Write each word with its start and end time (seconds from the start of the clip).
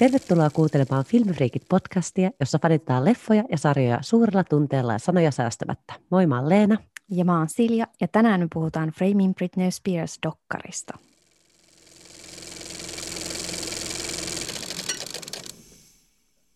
Tervetuloa 0.00 0.50
kuuntelemaan 0.50 1.04
Filmifreakit 1.04 1.62
podcastia, 1.68 2.30
jossa 2.40 2.58
fanitetaan 2.62 3.04
leffoja 3.04 3.44
ja 3.50 3.58
sarjoja 3.58 3.98
suurella 4.02 4.44
tunteella 4.44 4.92
ja 4.92 4.98
sanoja 4.98 5.30
säästämättä. 5.30 5.94
Moi, 6.10 6.26
mä 6.26 6.38
oon 6.38 6.48
Leena. 6.48 6.76
Ja 7.10 7.24
mä 7.24 7.38
oon 7.38 7.48
Silja, 7.48 7.86
ja 8.00 8.08
tänään 8.08 8.40
me 8.40 8.46
puhutaan 8.54 8.88
Framing 8.88 9.34
Britney 9.34 9.68
Spears-dokkarista. 9.70 10.98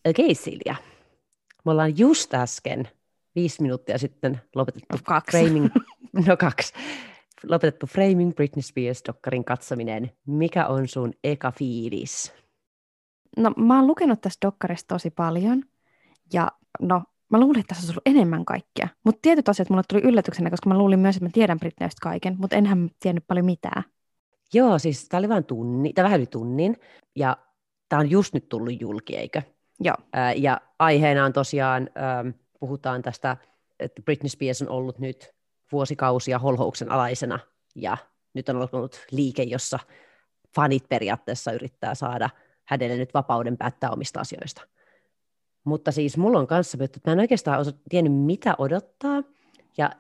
Okei, 0.09 0.25
okay, 0.25 0.35
Silja. 0.35 0.77
Me 1.65 1.73
ollaan 1.73 1.99
just 1.99 2.35
äsken, 2.35 2.89
viisi 3.35 3.63
minuuttia 3.63 3.99
sitten, 3.99 4.41
lopetettu 4.55 4.97
kaksi. 5.05 5.39
Framing, 5.39 5.69
no 6.27 6.37
kaksi, 6.37 6.73
lopetettu 7.47 7.87
Framing 7.87 8.35
Britney 8.35 8.63
Spears-dokkarin 8.63 9.45
katsominen. 9.45 10.11
Mikä 10.27 10.67
on 10.67 10.89
sun 10.89 11.13
eka 11.25 11.53
fiilis? 11.53 12.44
No 13.37 13.53
mä 13.57 13.77
oon 13.77 13.87
lukenut 13.87 14.21
tästä 14.21 14.47
dokkarista 14.47 14.95
tosi 14.95 15.11
paljon 15.11 15.63
ja 16.33 16.53
no 16.81 17.03
mä 17.29 17.41
luulin, 17.41 17.61
että 17.61 17.69
tässä 17.69 17.83
olisi 17.83 17.93
ollut 17.93 18.19
enemmän 18.19 18.45
kaikkea. 18.45 18.89
Mutta 19.05 19.19
tietyt 19.23 19.49
asiat 19.49 19.71
mulle 19.71 19.83
tuli 19.89 20.03
yllätyksenä, 20.05 20.51
koska 20.51 20.69
mä 20.69 20.79
luulin 20.79 20.99
myös, 20.99 21.17
että 21.17 21.25
mä 21.27 21.31
tiedän 21.33 21.59
Britneystä 21.59 21.99
kaiken, 22.03 22.37
mutta 22.39 22.57
enhän 22.57 22.91
tiennyt 23.01 23.27
paljon 23.27 23.47
mitään. 23.47 23.85
Joo, 24.55 24.79
siis 24.79 25.09
tämä 25.09 25.19
oli 25.19 25.29
vain 25.29 25.45
tunni, 25.45 25.93
tai 25.93 26.05
vähän 26.05 26.21
yli 26.21 26.27
tunnin, 26.27 26.77
ja 27.17 27.37
tämä 27.89 28.01
on 28.01 28.11
just 28.11 28.35
nyt 28.35 28.49
tullut 28.49 28.81
julki, 28.81 29.17
eikö? 29.17 29.43
Joo. 29.81 29.95
Ää, 30.13 30.33
ja 30.33 30.61
aiheena 30.79 31.25
on 31.25 31.33
tosiaan, 31.33 31.91
ähm, 31.99 32.29
puhutaan 32.61 33.03
tästä, 33.03 33.37
että 33.81 34.03
Britney 34.03 34.29
Spears 34.29 34.63
on 34.63 34.69
ollut 34.69 34.99
nyt 34.99 35.35
vuosikausia 35.73 36.39
holhouksen 36.39 36.93
alaisena, 36.93 37.39
ja 37.75 37.97
nyt 38.35 38.49
on 38.49 38.69
ollut 38.73 39.07
liike, 39.11 39.43
jossa 39.43 39.79
fanit 40.55 40.89
periaatteessa 40.89 41.53
yrittää 41.53 41.95
saada– 41.95 42.31
hänelle 42.65 42.97
nyt 42.97 43.15
vapauden 43.15 43.57
päättää 43.57 43.91
omista 43.91 44.21
asioista. 44.21 44.63
Mutta 45.65 45.93
siis 45.93 46.17
mulla 46.17 46.39
on 46.39 46.47
kanssa, 46.47 46.79
että 46.81 47.01
mä 47.07 47.13
en 47.13 47.21
oikeastaan 47.21 47.61
osa, 47.61 47.73
tiennyt, 47.89 48.13
mitä 48.13 48.55
odottaa. 48.59 49.23
Ja 49.79 49.91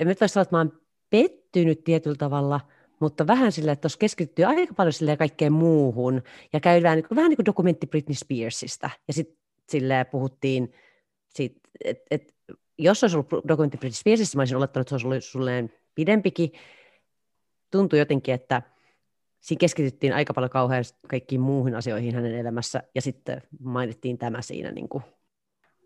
en 0.00 0.06
nyt 0.06 0.20
voisi 0.20 0.32
sanoa, 0.32 0.42
että 0.42 0.56
mä 0.56 0.58
oon 0.58 0.80
pettynyt 1.10 1.84
tietyllä 1.84 2.16
tavalla, 2.16 2.60
mutta 3.00 3.26
vähän 3.26 3.52
silleen, 3.52 3.72
että 3.72 3.80
tuossa 3.80 3.98
keskittyy 3.98 4.44
aika 4.44 4.74
paljon 4.74 4.92
silleen 4.92 5.18
kaikkeen 5.18 5.52
muuhun. 5.52 6.22
Ja 6.52 6.60
käydään 6.60 6.96
niin 6.96 7.08
kuin, 7.08 7.16
vähän 7.16 7.28
niin 7.28 7.36
kuin 7.36 7.46
dokumentti 7.46 7.86
Britney 7.86 8.14
Spearsista. 8.14 8.90
Ja 9.08 9.14
sitten 9.14 9.38
silleen 9.68 10.06
puhuttiin 10.06 10.72
että 11.84 12.06
et, 12.10 12.34
jos 12.78 13.04
olisi 13.04 13.16
ollut 13.16 13.48
dokumentti 13.48 13.78
Britney 13.78 13.96
Spearsista, 13.96 14.36
mä 14.36 14.40
olisin 14.40 14.56
olettanut, 14.56 14.84
että 14.84 14.90
se 14.90 14.94
olisi 14.94 15.06
ollut 15.06 15.24
sulleen 15.24 15.72
pidempikin. 15.94 16.52
Tuntui 17.70 17.98
jotenkin, 17.98 18.34
että 18.34 18.62
siinä 19.40 19.60
keskityttiin 19.60 20.14
aika 20.14 20.34
paljon 20.34 20.50
kauheasti 20.50 20.98
kaikkiin 21.08 21.40
muuhun 21.40 21.74
asioihin 21.74 22.14
hänen 22.14 22.34
elämässä, 22.34 22.82
ja 22.94 23.02
sitten 23.02 23.42
mainittiin 23.60 24.18
tämä 24.18 24.42
siinä 24.42 24.72
niin 24.72 24.88
kuin 24.88 25.04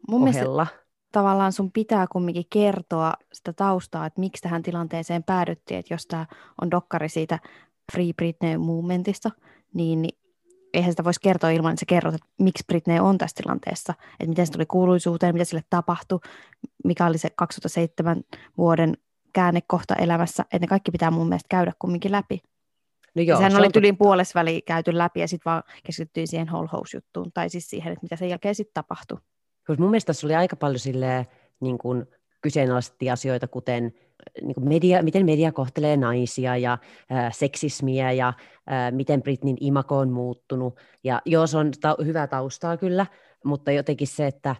Mun 0.08 0.28
ohella. 0.28 0.64
Mielestä 0.64 0.86
tavallaan 1.12 1.52
sun 1.52 1.72
pitää 1.72 2.06
kumminkin 2.12 2.46
kertoa 2.50 3.12
sitä 3.32 3.52
taustaa, 3.52 4.06
että 4.06 4.20
miksi 4.20 4.42
tähän 4.42 4.62
tilanteeseen 4.62 5.22
päädyttiin, 5.22 5.80
että 5.80 5.94
jos 5.94 6.06
tämä 6.06 6.26
on 6.62 6.70
dokkari 6.70 7.08
siitä 7.08 7.38
Free 7.92 8.12
Britney 8.16 8.58
movementista, 8.58 9.30
niin, 9.74 10.02
niin 10.02 10.18
eihän 10.74 10.92
sitä 10.92 11.04
voisi 11.04 11.20
kertoa 11.20 11.50
ilman, 11.50 11.72
että 11.72 11.80
sä 11.80 11.86
kerrot, 11.86 12.14
että 12.14 12.26
miksi 12.38 12.64
Britney 12.66 12.98
on 12.98 13.18
tässä 13.18 13.42
tilanteessa, 13.42 13.94
että 14.12 14.26
miten 14.26 14.46
se 14.46 14.52
tuli 14.52 14.66
kuuluisuuteen, 14.66 15.34
mitä 15.34 15.44
sille 15.44 15.64
tapahtui, 15.70 16.20
mikä 16.84 17.06
oli 17.06 17.18
se 17.18 17.30
2007 17.36 18.22
vuoden 18.58 18.96
käännekohta 19.32 19.94
elämässä, 19.94 20.42
että 20.42 20.58
ne 20.58 20.66
kaikki 20.66 20.90
pitää 20.90 21.10
mun 21.10 21.28
mielestä 21.28 21.48
käydä 21.48 21.72
kumminkin 21.78 22.12
läpi. 22.12 22.42
No 23.14 23.22
joo, 23.22 23.36
sehän 23.36 23.52
se 23.52 23.58
oli 23.58 23.68
tylin 23.68 23.96
puolessa 23.96 24.40
väliin 24.40 24.62
käyty 24.66 24.98
läpi 24.98 25.20
ja 25.20 25.28
sitten 25.28 25.50
vaan 25.50 25.62
keskittyi 25.86 26.26
siihen 26.26 26.46
whole 26.46 26.68
house-juttuun, 26.72 27.32
tai 27.34 27.50
siis 27.50 27.70
siihen, 27.70 27.92
että 27.92 28.02
mitä 28.02 28.16
sen 28.16 28.28
jälkeen 28.28 28.54
sitten 28.54 28.74
tapahtui. 28.74 29.18
Koska 29.66 29.82
mun 29.82 29.90
mielestä 29.90 30.06
tässä 30.06 30.26
oli 30.26 30.34
aika 30.34 30.56
paljon 30.56 30.78
silleen, 30.78 31.26
niin 31.60 31.78
kuin 31.78 32.06
kyseenalaistettiin 32.40 33.12
asioita, 33.12 33.48
kuten 33.48 33.92
niin 34.42 34.54
kuin 34.54 34.68
media, 34.68 35.02
miten 35.02 35.24
media 35.26 35.52
kohtelee 35.52 35.96
naisia 35.96 36.56
ja 36.56 36.78
äh, 37.12 37.32
seksismiä 37.32 38.12
ja 38.12 38.28
äh, 38.28 38.92
miten 38.92 39.22
Britnin 39.22 39.56
imako 39.60 39.98
on 39.98 40.10
muuttunut. 40.10 40.78
Ja 41.04 41.22
joo, 41.26 41.46
se 41.46 41.58
on 41.58 41.70
ta- 41.80 41.96
hyvää 42.04 42.26
taustaa 42.26 42.76
kyllä, 42.76 43.06
mutta 43.44 43.72
jotenkin 43.72 44.08
se, 44.08 44.26
että 44.26 44.56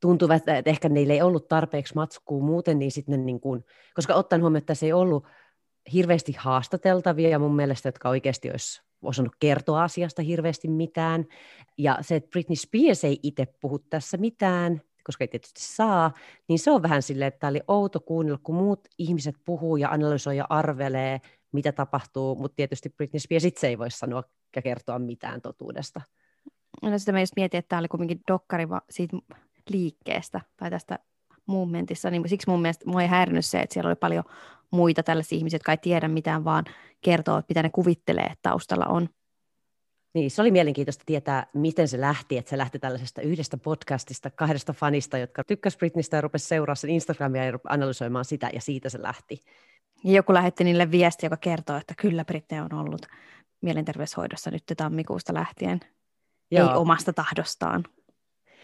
tuntuu, 0.00 0.28
että 0.32 0.62
ehkä 0.70 0.88
niillä 0.88 1.14
ei 1.14 1.22
ollut 1.22 1.48
tarpeeksi 1.48 1.94
matskua 1.94 2.42
muuten, 2.42 2.78
niin 2.78 2.90
sitten 2.90 3.26
niin 3.26 3.40
kuin, 3.40 3.64
koska 3.94 4.14
ottaen 4.14 4.42
huomioon, 4.42 4.58
että 4.58 4.74
se 4.74 4.86
ei 4.86 4.92
ollut 4.92 5.26
hirveästi 5.92 6.34
haastateltavia 6.38 7.38
mun 7.38 7.56
mielestä, 7.56 7.88
jotka 7.88 8.08
oikeasti 8.08 8.50
olisi 8.50 8.82
osannut 9.02 9.36
kertoa 9.40 9.84
asiasta 9.84 10.22
hirveästi 10.22 10.68
mitään. 10.68 11.24
Ja 11.78 11.98
se, 12.00 12.16
että 12.16 12.30
Britney 12.30 12.56
Spears 12.56 13.04
ei 13.04 13.20
itse 13.22 13.46
puhu 13.60 13.78
tässä 13.78 14.16
mitään, 14.16 14.80
koska 15.04 15.24
ei 15.24 15.28
tietysti 15.28 15.60
saa, 15.62 16.12
niin 16.48 16.58
se 16.58 16.70
on 16.70 16.82
vähän 16.82 17.02
silleen, 17.02 17.28
että 17.28 17.38
tämä 17.38 17.48
oli 17.48 17.60
outo 17.68 18.00
kuunnella, 18.00 18.40
kun 18.42 18.54
muut 18.54 18.88
ihmiset 18.98 19.34
puhuu 19.44 19.76
ja 19.76 19.90
analysoi 19.90 20.36
ja 20.36 20.46
arvelee, 20.48 21.20
mitä 21.52 21.72
tapahtuu, 21.72 22.36
mutta 22.36 22.56
tietysti 22.56 22.88
Britney 22.88 23.20
Spears 23.20 23.44
itse 23.44 23.68
ei 23.68 23.78
voi 23.78 23.90
sanoa 23.90 24.22
ja 24.56 24.62
kertoa 24.62 24.98
mitään 24.98 25.40
totuudesta. 25.40 26.00
No 26.82 26.98
sitä 26.98 27.12
mä 27.12 27.20
just 27.20 27.36
mietin, 27.36 27.58
että 27.58 27.68
tämä 27.68 27.80
oli 27.80 27.88
kuitenkin 27.88 28.20
dokkari 28.28 28.66
siitä 28.90 29.16
liikkeestä 29.70 30.40
tai 30.56 30.70
tästä 30.70 30.98
movementissa, 31.46 32.10
niin 32.10 32.28
siksi 32.28 32.50
mun 32.50 32.62
mielestä 32.62 32.90
mua 32.90 33.02
ei 33.02 33.08
häirinyt 33.08 33.44
se, 33.44 33.60
että 33.60 33.74
siellä 33.74 33.88
oli 33.88 33.96
paljon 33.96 34.24
muita 34.70 35.02
tällaisia 35.02 35.38
ihmisiä, 35.38 35.54
jotka 35.56 35.72
ei 35.72 35.78
tiedä 35.78 36.08
mitään, 36.08 36.44
vaan 36.44 36.64
kertoo, 37.00 37.38
että 37.38 37.50
mitä 37.50 37.62
ne 37.62 37.70
kuvittelee, 37.70 38.24
että 38.24 38.42
taustalla 38.42 38.86
on. 38.86 39.08
Niin, 40.14 40.30
se 40.30 40.42
oli 40.42 40.50
mielenkiintoista 40.50 41.04
tietää, 41.06 41.46
miten 41.54 41.88
se 41.88 42.00
lähti, 42.00 42.38
että 42.38 42.50
se 42.50 42.58
lähti 42.58 42.78
tällaisesta 42.78 43.22
yhdestä 43.22 43.56
podcastista, 43.56 44.30
kahdesta 44.30 44.72
fanista, 44.72 45.18
jotka 45.18 45.44
tykkäsivät 45.44 45.78
Britneystä 45.78 46.16
ja 46.16 46.20
rupesi 46.20 46.46
seuraamaan 46.46 46.76
sen 46.76 46.90
Instagramia 46.90 47.44
ja 47.44 47.58
analysoimaan 47.68 48.24
sitä, 48.24 48.50
ja 48.52 48.60
siitä 48.60 48.88
se 48.88 49.02
lähti. 49.02 49.40
Ja 50.04 50.12
joku 50.12 50.34
lähetti 50.34 50.64
niille 50.64 50.90
viesti, 50.90 51.26
joka 51.26 51.36
kertoo, 51.36 51.76
että 51.76 51.94
kyllä 51.98 52.24
Britney 52.24 52.60
on 52.60 52.74
ollut 52.74 53.06
mielenterveyshoidossa 53.62 54.50
nyt 54.50 54.62
tammikuusta 54.76 55.34
lähtien, 55.34 55.80
Joo. 56.50 56.70
ei 56.70 56.76
omasta 56.76 57.12
tahdostaan 57.12 57.84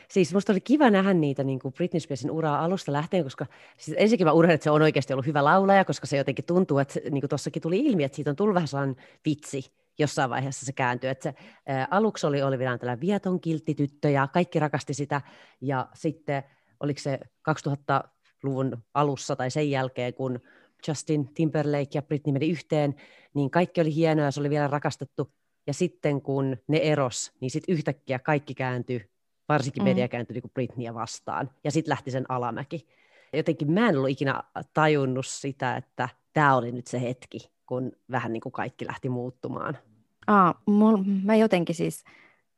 siis 0.09 0.35
musta 0.35 0.53
oli 0.53 0.61
kiva 0.61 0.91
nähdä 0.91 1.15
niitä 1.15 1.45
niin 1.45 1.59
kuin 1.59 1.75
Britney 1.75 2.01
Spearsin 2.01 2.31
uraa 2.31 2.65
alusta 2.65 2.93
lähtien, 2.93 3.25
koska 3.25 3.47
siis 3.79 3.97
ensinnäkin 4.01 4.27
mä 4.27 4.33
unohdin, 4.33 4.55
että 4.55 4.65
se 4.65 4.71
on 4.71 4.83
oikeasti 4.83 5.13
ollut 5.13 5.27
hyvä 5.27 5.45
laulaja, 5.45 5.85
koska 5.85 6.07
se 6.07 6.17
jotenkin 6.17 6.45
tuntuu, 6.45 6.79
että 6.79 7.01
niin 7.11 7.21
kuin 7.21 7.29
tuossakin 7.29 7.63
tuli 7.63 7.79
ilmi, 7.79 8.05
että 8.05 8.17
siitä 8.17 8.31
on 8.31 8.37
tullut 8.37 8.55
vähän 8.55 8.69
sellainen 8.69 8.97
vitsi, 9.25 9.73
jossain 9.99 10.31
vaiheessa 10.31 10.67
se 10.67 10.73
kääntyi. 10.73 11.11
Että 11.11 11.23
se, 11.23 11.35
ää, 11.67 11.89
aluksi 11.91 12.27
oli 12.27 12.43
Olivinan 12.43 12.79
tällainen 12.79 13.01
vieton 13.01 13.41
kiltti 13.41 13.75
tyttö 13.75 14.11
ja 14.11 14.29
kaikki 14.29 14.59
rakasti 14.59 14.95
sitä. 14.95 15.21
Ja 15.61 15.89
sitten 15.95 16.43
oliko 16.81 17.01
se 17.01 17.21
2000-luvun 17.51 18.79
alussa 18.95 19.37
tai 19.37 19.51
sen 19.51 19.71
jälkeen, 19.71 20.15
kun 20.15 20.41
Justin 20.89 21.35
Timberlake 21.35 21.91
ja 21.95 22.03
Britney 22.03 22.33
meni 22.33 22.51
yhteen, 22.51 22.95
niin 23.35 23.51
kaikki 23.51 23.81
oli 23.81 23.95
hienoa 23.95 24.25
ja 24.25 24.31
se 24.31 24.41
oli 24.41 24.51
vielä 24.51 24.67
rakastettu. 24.67 25.33
Ja 25.67 25.75
sitten 25.75 26.23
kun 26.23 26.57
ne 26.69 26.79
eros, 26.79 27.33
niin 27.41 27.51
sitten 27.51 27.73
yhtäkkiä 27.75 28.19
kaikki 28.19 28.55
kääntyi 28.55 29.16
varsinkin 29.49 29.83
mm. 29.83 29.89
media 29.89 30.09
kääntyi 30.09 30.35
niin 30.35 30.51
Britneyä 30.55 30.95
vastaan, 30.95 31.51
ja 31.65 31.71
sitten 31.71 31.91
lähti 31.91 32.11
sen 32.11 32.25
alamäki. 32.29 32.87
Jotenkin 33.33 33.73
mä 33.73 33.89
en 33.89 33.97
ollut 33.97 34.11
ikinä 34.11 34.43
tajunnut 34.75 35.27
sitä, 35.27 35.77
että 35.77 36.09
tämä 36.33 36.57
oli 36.57 36.73
nyt 36.73 36.87
se 36.87 37.01
hetki, 37.01 37.51
kun 37.67 37.93
vähän 38.11 38.33
niin 38.33 38.41
kuin 38.41 38.53
kaikki 38.53 38.87
lähti 38.87 39.09
muuttumaan. 39.09 39.79
Aa, 40.27 40.63
mul, 40.67 40.99
mä 41.25 41.37
jotenkin 41.37 41.75
siis, 41.75 42.05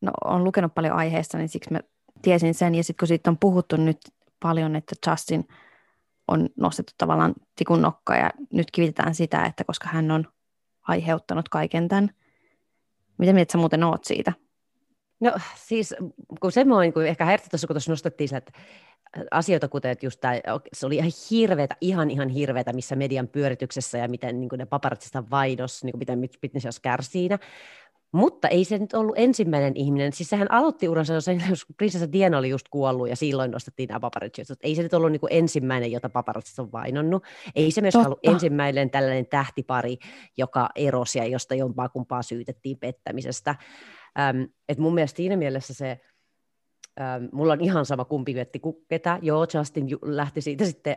no 0.00 0.12
on 0.24 0.44
lukenut 0.44 0.74
paljon 0.74 0.94
aiheesta, 0.94 1.38
niin 1.38 1.48
siksi 1.48 1.72
mä 1.72 1.80
tiesin 2.22 2.54
sen, 2.54 2.74
ja 2.74 2.84
sitten 2.84 3.00
kun 3.00 3.08
siitä 3.08 3.30
on 3.30 3.38
puhuttu 3.38 3.76
nyt 3.76 3.98
paljon, 4.40 4.76
että 4.76 4.94
Justin 5.06 5.48
on 6.28 6.48
nostettu 6.56 6.92
tavallaan 6.98 7.34
tikun 7.56 7.82
nokka, 7.82 8.16
ja 8.16 8.30
nyt 8.52 8.70
kivitetään 8.70 9.14
sitä, 9.14 9.44
että 9.44 9.64
koska 9.64 9.88
hän 9.88 10.10
on 10.10 10.24
aiheuttanut 10.82 11.48
kaiken 11.48 11.88
tämän. 11.88 12.10
Miten 13.18 13.34
mieltä 13.34 13.52
sä 13.52 13.58
muuten 13.58 13.84
oot 13.84 14.04
siitä? 14.04 14.32
No 15.20 15.32
siis, 15.56 15.94
kun 16.40 16.52
semmoinen, 16.52 16.92
kun 16.92 17.06
ehkä 17.06 17.24
hertti 17.24 17.50
tuossa, 17.50 17.66
kun 17.66 17.74
tuossa 17.74 17.92
nostettiin 17.92 18.34
että 18.34 18.52
asioita, 19.30 19.68
kuten 19.68 19.90
että 19.90 20.06
just 20.06 20.20
tämä, 20.20 20.34
se 20.72 20.86
oli 20.86 20.96
ihan 20.96 21.10
hirveätä, 21.30 21.76
ihan 21.80 22.10
ihan 22.10 22.28
hirveätä, 22.28 22.72
missä 22.72 22.96
median 22.96 23.28
pyörityksessä 23.28 23.98
ja 23.98 24.08
miten 24.08 24.40
niin 24.40 24.48
ne 24.56 24.66
paparatsista 24.66 25.24
vainos, 25.30 25.84
niin 25.84 25.92
kuin 25.92 25.98
miten 25.98 26.20
Britney 26.40 26.60
Spears 26.60 26.80
kärsii 26.80 27.10
siinä. 27.12 27.38
Mutta 28.12 28.48
ei 28.48 28.64
se 28.64 28.78
nyt 28.78 28.94
ollut 28.94 29.18
ensimmäinen 29.18 29.76
ihminen. 29.76 30.12
Siis 30.12 30.30
sehän 30.30 30.52
aloitti 30.52 30.88
uransa, 30.88 31.14
jos 31.14 31.66
prinsessa 31.76 32.12
Diana 32.12 32.38
oli 32.38 32.48
just 32.48 32.68
kuollut 32.68 33.08
ja 33.08 33.16
silloin 33.16 33.50
nostettiin 33.50 33.88
nämä 33.88 34.00
paparazzit. 34.00 34.58
Ei 34.60 34.74
se 34.74 34.82
nyt 34.82 34.94
ollut 34.94 35.12
niin 35.12 35.20
kuin 35.20 35.32
ensimmäinen, 35.32 35.92
jota 35.92 36.08
paparazzit 36.08 36.58
on 36.58 36.72
vainonnut. 36.72 37.24
Ei 37.54 37.70
se 37.70 37.80
myöskään 37.80 38.06
ollut 38.06 38.18
ensimmäinen 38.22 38.90
tällainen 38.90 39.26
tähtipari, 39.26 39.98
joka 40.36 40.68
erosi 40.74 41.18
ja 41.18 41.26
josta 41.26 41.54
jompaa 41.54 41.88
kumpaa 41.88 42.22
syytettiin 42.22 42.78
pettämisestä. 42.78 43.54
Ähm, 44.18 44.42
et 44.68 44.78
mun 44.78 44.94
mielestä 44.94 45.16
siinä 45.16 45.36
mielessä 45.36 45.74
se 45.74 46.00
Ähm, 47.00 47.24
mulla 47.32 47.52
on 47.52 47.60
ihan 47.60 47.86
sama 47.86 48.04
kumpi 48.04 48.34
vetti 48.34 48.60
kuin 48.60 48.76
ketä. 48.88 49.18
Joo, 49.22 49.46
Justin 49.54 49.86
lähti 50.02 50.40
siitä 50.40 50.64
sitten, 50.64 50.96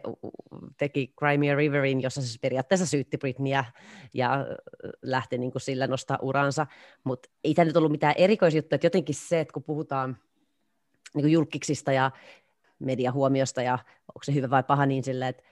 teki 0.78 1.14
Crimea 1.20 1.56
Riverin, 1.56 2.02
jossa 2.02 2.22
se 2.22 2.40
periaatteessa 2.42 2.86
syytti 2.86 3.18
Britneyä 3.18 3.66
ja 4.14 4.46
lähti 5.02 5.38
niin 5.38 5.52
kuin 5.52 5.62
sillä 5.62 5.88
nostaa 5.88 6.18
uransa. 6.22 6.68
Mutta 7.04 7.30
ei 7.44 7.54
tämä 7.54 7.66
nyt 7.66 7.78
ollut 7.78 7.92
mitään 7.92 8.14
erikoisjuttu, 8.18 8.76
että 8.76 8.86
jotenkin 8.86 9.16
se, 9.16 9.40
että 9.40 9.54
kun 9.54 9.64
puhutaan 9.64 10.18
niin 11.16 11.24
kuin 11.24 11.32
julkiksista 11.32 11.92
ja 11.92 12.12
mediahuomiosta 12.80 13.62
ja 13.62 13.74
onko 14.08 14.24
se 14.24 14.34
hyvä 14.34 14.50
vai 14.50 14.64
paha, 14.64 14.86
niin 14.86 15.04
sillä, 15.04 15.28
että 15.28 15.44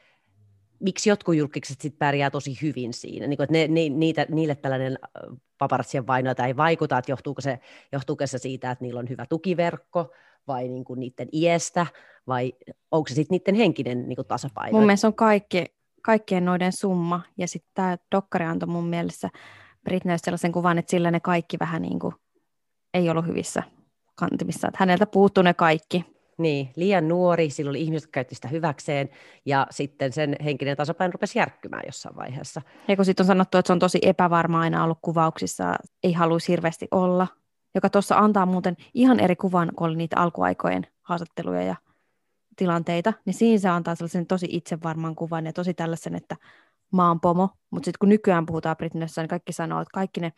miksi 0.79 1.09
jotkut 1.09 1.35
julkikset 1.35 1.81
sit 1.81 1.99
pärjää 1.99 2.31
tosi 2.31 2.57
hyvin 2.61 2.93
siinä, 2.93 3.27
niin 3.27 3.37
kuin, 3.37 3.43
että 3.43 3.53
ne, 3.53 3.67
ne, 3.67 3.89
niitä, 3.89 4.25
niille 4.29 4.55
tällainen 4.55 4.99
paparatsien 5.57 6.07
vainoita 6.07 6.45
ei 6.45 6.57
vaikuta, 6.57 6.97
että 6.97 7.11
johtuuko 7.11 7.41
se, 7.41 7.59
johtuuko 7.91 8.27
se 8.27 8.37
siitä, 8.37 8.71
että 8.71 8.85
niillä 8.85 8.99
on 8.99 9.09
hyvä 9.09 9.25
tukiverkko, 9.25 10.11
vai 10.47 10.67
niin 10.67 10.83
kuin 10.83 10.99
niiden 10.99 11.27
iästä, 11.33 11.85
vai 12.27 12.53
onko 12.91 13.07
se 13.07 13.15
sitten 13.15 13.35
niiden 13.35 13.55
henkinen 13.55 14.09
niin 14.09 14.15
kuin 14.15 14.27
tasapaino? 14.27 14.77
Mun 14.77 14.85
mielestä 14.85 15.07
on 15.07 15.13
kaikki, 15.13 15.65
kaikkien 16.01 16.45
noiden 16.45 16.71
summa, 16.71 17.21
ja 17.37 17.47
sitten 17.47 17.71
tämä 17.73 17.97
dokkari 18.11 18.45
antoi 18.45 18.69
mun 18.69 18.87
mielestä 18.87 19.29
Britney 19.83 20.17
sellaisen 20.17 20.51
kuvan, 20.51 20.77
että 20.77 20.91
sillä 20.91 21.11
ne 21.11 21.19
kaikki 21.19 21.59
vähän 21.59 21.81
niin 21.81 21.99
kuin 21.99 22.13
ei 22.93 23.09
ollut 23.09 23.27
hyvissä 23.27 23.63
kantimissa, 24.15 24.67
että 24.67 24.77
häneltä 24.79 25.05
puuttuu 25.05 25.43
ne 25.43 25.53
kaikki. 25.53 26.19
Niin, 26.39 26.69
liian 26.75 27.07
nuori, 27.07 27.50
silloin 27.50 27.71
oli 27.71 27.81
ihmiset, 27.81 28.06
jotka 28.06 28.12
käytti 28.12 28.36
sitä 28.36 28.47
hyväkseen, 28.47 29.09
ja 29.45 29.68
sitten 29.69 30.13
sen 30.13 30.36
henkinen 30.44 30.77
tasapaino 30.77 31.12
rupesi 31.12 31.39
järkkymään 31.39 31.83
jossain 31.86 32.15
vaiheessa. 32.15 32.62
Ja 32.88 32.95
kun 32.95 33.06
sitten 33.06 33.24
on 33.24 33.27
sanottu, 33.27 33.57
että 33.57 33.68
se 33.68 33.74
on 33.74 33.80
tosi 33.80 34.00
epävarma 34.01 34.59
aina 34.59 34.83
ollut 34.83 35.00
kuvauksissa, 35.01 35.75
ei 36.03 36.13
haluaisi 36.13 36.47
hirveästi 36.47 36.88
olla, 36.91 37.27
joka 37.75 37.89
tuossa 37.89 38.18
antaa 38.18 38.45
muuten 38.45 38.77
ihan 38.94 39.19
eri 39.19 39.36
kuvan, 39.36 39.71
kun 39.75 39.88
oli 39.88 39.95
niitä 39.95 40.18
alkuaikojen 40.19 40.88
haastatteluja 41.01 41.62
ja 41.62 41.75
tilanteita, 42.56 43.13
niin 43.25 43.33
siinä 43.33 43.59
se 43.59 43.69
antaa 43.69 43.95
sellaisen 43.95 44.27
tosi 44.27 44.47
itsevarman 44.50 45.15
kuvan 45.15 45.45
ja 45.45 45.53
tosi 45.53 45.74
tällaisen, 45.74 46.15
että 46.15 46.35
maan 46.92 47.19
pomo, 47.19 47.50
mutta 47.71 47.85
sitten 47.85 48.00
kun 48.00 48.09
nykyään 48.09 48.45
puhutaan 48.45 48.77
Britneyssä, 48.77 49.21
niin 49.21 49.30
kaikki 49.30 49.53
sanoo, 49.53 49.81
että 49.81 49.92
kaikki 49.94 50.21
ne 50.21 50.33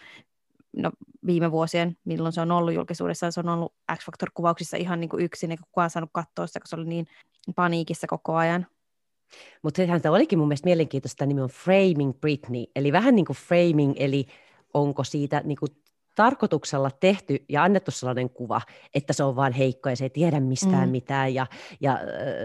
no, 0.77 0.91
viime 1.25 1.51
vuosien, 1.51 1.97
milloin 2.05 2.33
se 2.33 2.41
on 2.41 2.51
ollut 2.51 2.73
julkisuudessa, 2.73 3.31
se 3.31 3.39
on 3.39 3.49
ollut 3.49 3.73
X-Factor-kuvauksissa 3.95 4.77
ihan 4.77 4.99
niin 4.99 5.09
kuin 5.09 5.23
yksin, 5.23 5.51
eikä 5.51 5.63
kukaan 5.63 5.89
saanut 5.89 6.09
katsoa 6.13 6.47
sitä, 6.47 6.59
kun 6.59 6.67
se 6.67 6.75
oli 6.75 6.85
niin 6.85 7.07
paniikissa 7.55 8.07
koko 8.07 8.35
ajan. 8.35 8.67
Mutta 9.63 9.77
sehän 9.77 10.01
olikin 10.09 10.39
mun 10.39 10.47
mielestä 10.47 10.65
mielenkiintoista, 10.65 11.25
nimi 11.25 11.41
on 11.41 11.49
Framing 11.49 12.19
Britney, 12.21 12.65
eli 12.75 12.91
vähän 12.91 13.15
niin 13.15 13.25
kuin 13.25 13.37
framing, 13.37 13.93
eli 13.95 14.25
onko 14.73 15.03
siitä 15.03 15.41
niin 15.45 15.57
kuin 15.57 15.71
tarkoituksella 16.15 16.91
tehty 16.91 17.45
ja 17.49 17.63
annettu 17.63 17.91
sellainen 17.91 18.29
kuva, 18.29 18.61
että 18.95 19.13
se 19.13 19.23
on 19.23 19.35
vain 19.35 19.53
heikko 19.53 19.89
ja 19.89 19.95
se 19.95 20.05
ei 20.05 20.09
tiedä 20.09 20.39
mistään 20.39 20.89
mm. 20.89 20.91
mitään 20.91 21.33
ja, 21.33 21.47
ja 21.81 21.99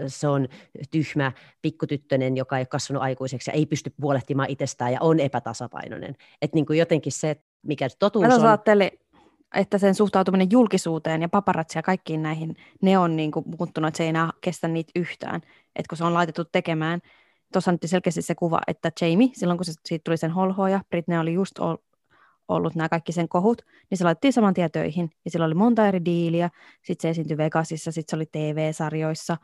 se 0.07 0.27
on 0.27 0.47
tyhmä 0.91 1.31
pikkutyttönen, 1.61 2.37
joka 2.37 2.57
ei 2.57 2.61
ole 2.61 2.65
kasvanut 2.65 3.03
aikuiseksi 3.03 3.49
ja 3.49 3.53
ei 3.53 3.65
pysty 3.65 3.93
huolehtimaan 4.01 4.49
itsestään 4.49 4.93
ja 4.93 5.01
on 5.01 5.19
epätasapainoinen. 5.19 6.15
Että 6.41 6.55
niin 6.55 6.65
kuin 6.65 6.79
jotenkin 6.79 7.11
se, 7.11 7.41
mikä 7.63 7.87
totuus 7.99 8.27
Mä 8.27 8.35
on... 8.35 8.45
ajattelin, 8.45 8.91
että 9.55 9.77
sen 9.77 9.95
suhtautuminen 9.95 10.51
julkisuuteen 10.51 11.21
ja 11.21 11.29
paparazzi 11.29 11.77
ja 11.77 11.83
kaikkiin 11.83 12.23
näihin, 12.23 12.55
ne 12.81 12.97
on 12.97 13.15
niin 13.15 13.31
kuin 13.31 13.45
muuttunut, 13.59 13.87
että 13.87 13.97
se 13.97 14.03
ei 14.03 14.09
enää 14.09 14.29
kestä 14.41 14.67
niitä 14.67 14.91
yhtään. 14.95 15.41
Että 15.75 15.89
kun 15.89 15.97
se 15.97 16.03
on 16.03 16.13
laitettu 16.13 16.45
tekemään, 16.45 16.99
tuossa 17.53 17.71
nyt 17.71 17.81
selkeästi 17.85 18.21
se 18.21 18.35
kuva, 18.35 18.59
että 18.67 18.91
Jamie, 19.01 19.29
silloin 19.33 19.57
kun 19.57 19.65
se, 19.65 19.73
siitä 19.85 20.03
tuli 20.03 20.17
sen 20.17 20.31
holhoja, 20.31 20.81
Britney 20.89 21.19
oli 21.19 21.33
just 21.33 21.59
ollut 22.47 22.75
nämä 22.75 22.89
kaikki 22.89 23.11
sen 23.11 23.29
kohut, 23.29 23.61
niin 23.89 23.97
se 23.97 24.03
laitettiin 24.03 24.33
saman 24.33 24.53
tien 24.53 24.71
töihin. 24.71 25.09
Ja 25.25 25.31
sillä 25.31 25.45
oli 25.45 25.53
monta 25.53 25.87
eri 25.87 26.05
diiliä. 26.05 26.49
Sitten 26.83 27.01
se 27.01 27.09
esiintyi 27.09 27.37
Vegasissa, 27.37 27.91
sitten 27.91 28.11
se 28.11 28.15
oli 28.15 28.25
TV-sarjoissa, 28.25 29.37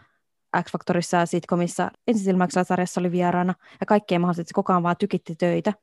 X-Factorissa 0.61 1.17
ja 1.17 1.25
sitcomissa. 1.25 1.91
Ensisilmäyksellä 2.07 2.63
sarjassa 2.63 3.01
oli 3.01 3.11
vieraana 3.11 3.53
ja 3.79 3.85
kaikkea 3.85 4.19
mahdollista, 4.19 4.49
se 4.49 4.53
koko 4.53 4.73
ajan 4.73 4.83
vaan 4.83 4.97
tykitti 4.99 5.35
töitä. 5.35 5.73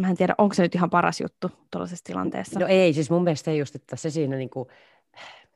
Mä 0.00 0.10
en 0.10 0.16
tiedä, 0.16 0.34
onko 0.38 0.54
se 0.54 0.62
nyt 0.62 0.74
ihan 0.74 0.90
paras 0.90 1.20
juttu 1.20 1.50
tuollaisessa 1.70 2.04
tilanteessa. 2.04 2.60
No 2.60 2.66
ei, 2.66 2.92
siis 2.92 3.10
mun 3.10 3.24
mielestä 3.24 3.52
just, 3.52 3.74
että 3.74 3.96
se 3.96 4.10
siinä 4.10 4.36
niin 4.36 4.50
kuin, 4.50 4.68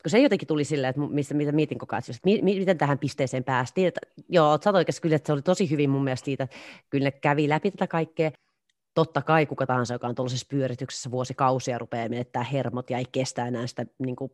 kun 0.02 0.10
se 0.10 0.18
jotenkin 0.18 0.48
tuli 0.48 0.64
silleen, 0.64 0.90
että 0.90 1.00
mistä, 1.00 1.34
mitä 1.34 1.52
mietin 1.52 1.78
koko 1.78 1.96
ajan, 1.96 2.02
että 2.08 2.20
mi, 2.24 2.42
miten 2.42 2.78
tähän 2.78 2.98
pisteeseen 2.98 3.44
päästiin. 3.44 3.88
Että, 3.88 4.00
joo, 4.28 4.58
sä 4.64 4.70
oikeassa 4.70 5.02
kyllä, 5.02 5.16
että 5.16 5.26
se 5.26 5.32
oli 5.32 5.42
tosi 5.42 5.70
hyvin 5.70 5.90
mun 5.90 6.04
mielestä 6.04 6.24
siitä, 6.24 6.44
että 6.44 6.56
kyllä 6.90 7.04
ne 7.04 7.10
kävi 7.10 7.48
läpi 7.48 7.70
tätä 7.70 7.86
kaikkea, 7.86 8.30
totta 8.94 9.22
kai 9.22 9.46
kuka 9.46 9.66
tahansa, 9.66 9.94
joka 9.94 10.06
on 10.06 10.14
tuollaisessa 10.14 10.46
pyörityksessä 10.50 11.10
vuosikausia, 11.10 11.78
rupeaa 11.78 12.08
menettää 12.08 12.42
hermot 12.42 12.90
ja 12.90 12.98
ei 12.98 13.04
kestä 13.12 13.46
enää 13.46 13.66
sitä, 13.66 13.86
niin 13.98 14.16
kuin, 14.16 14.30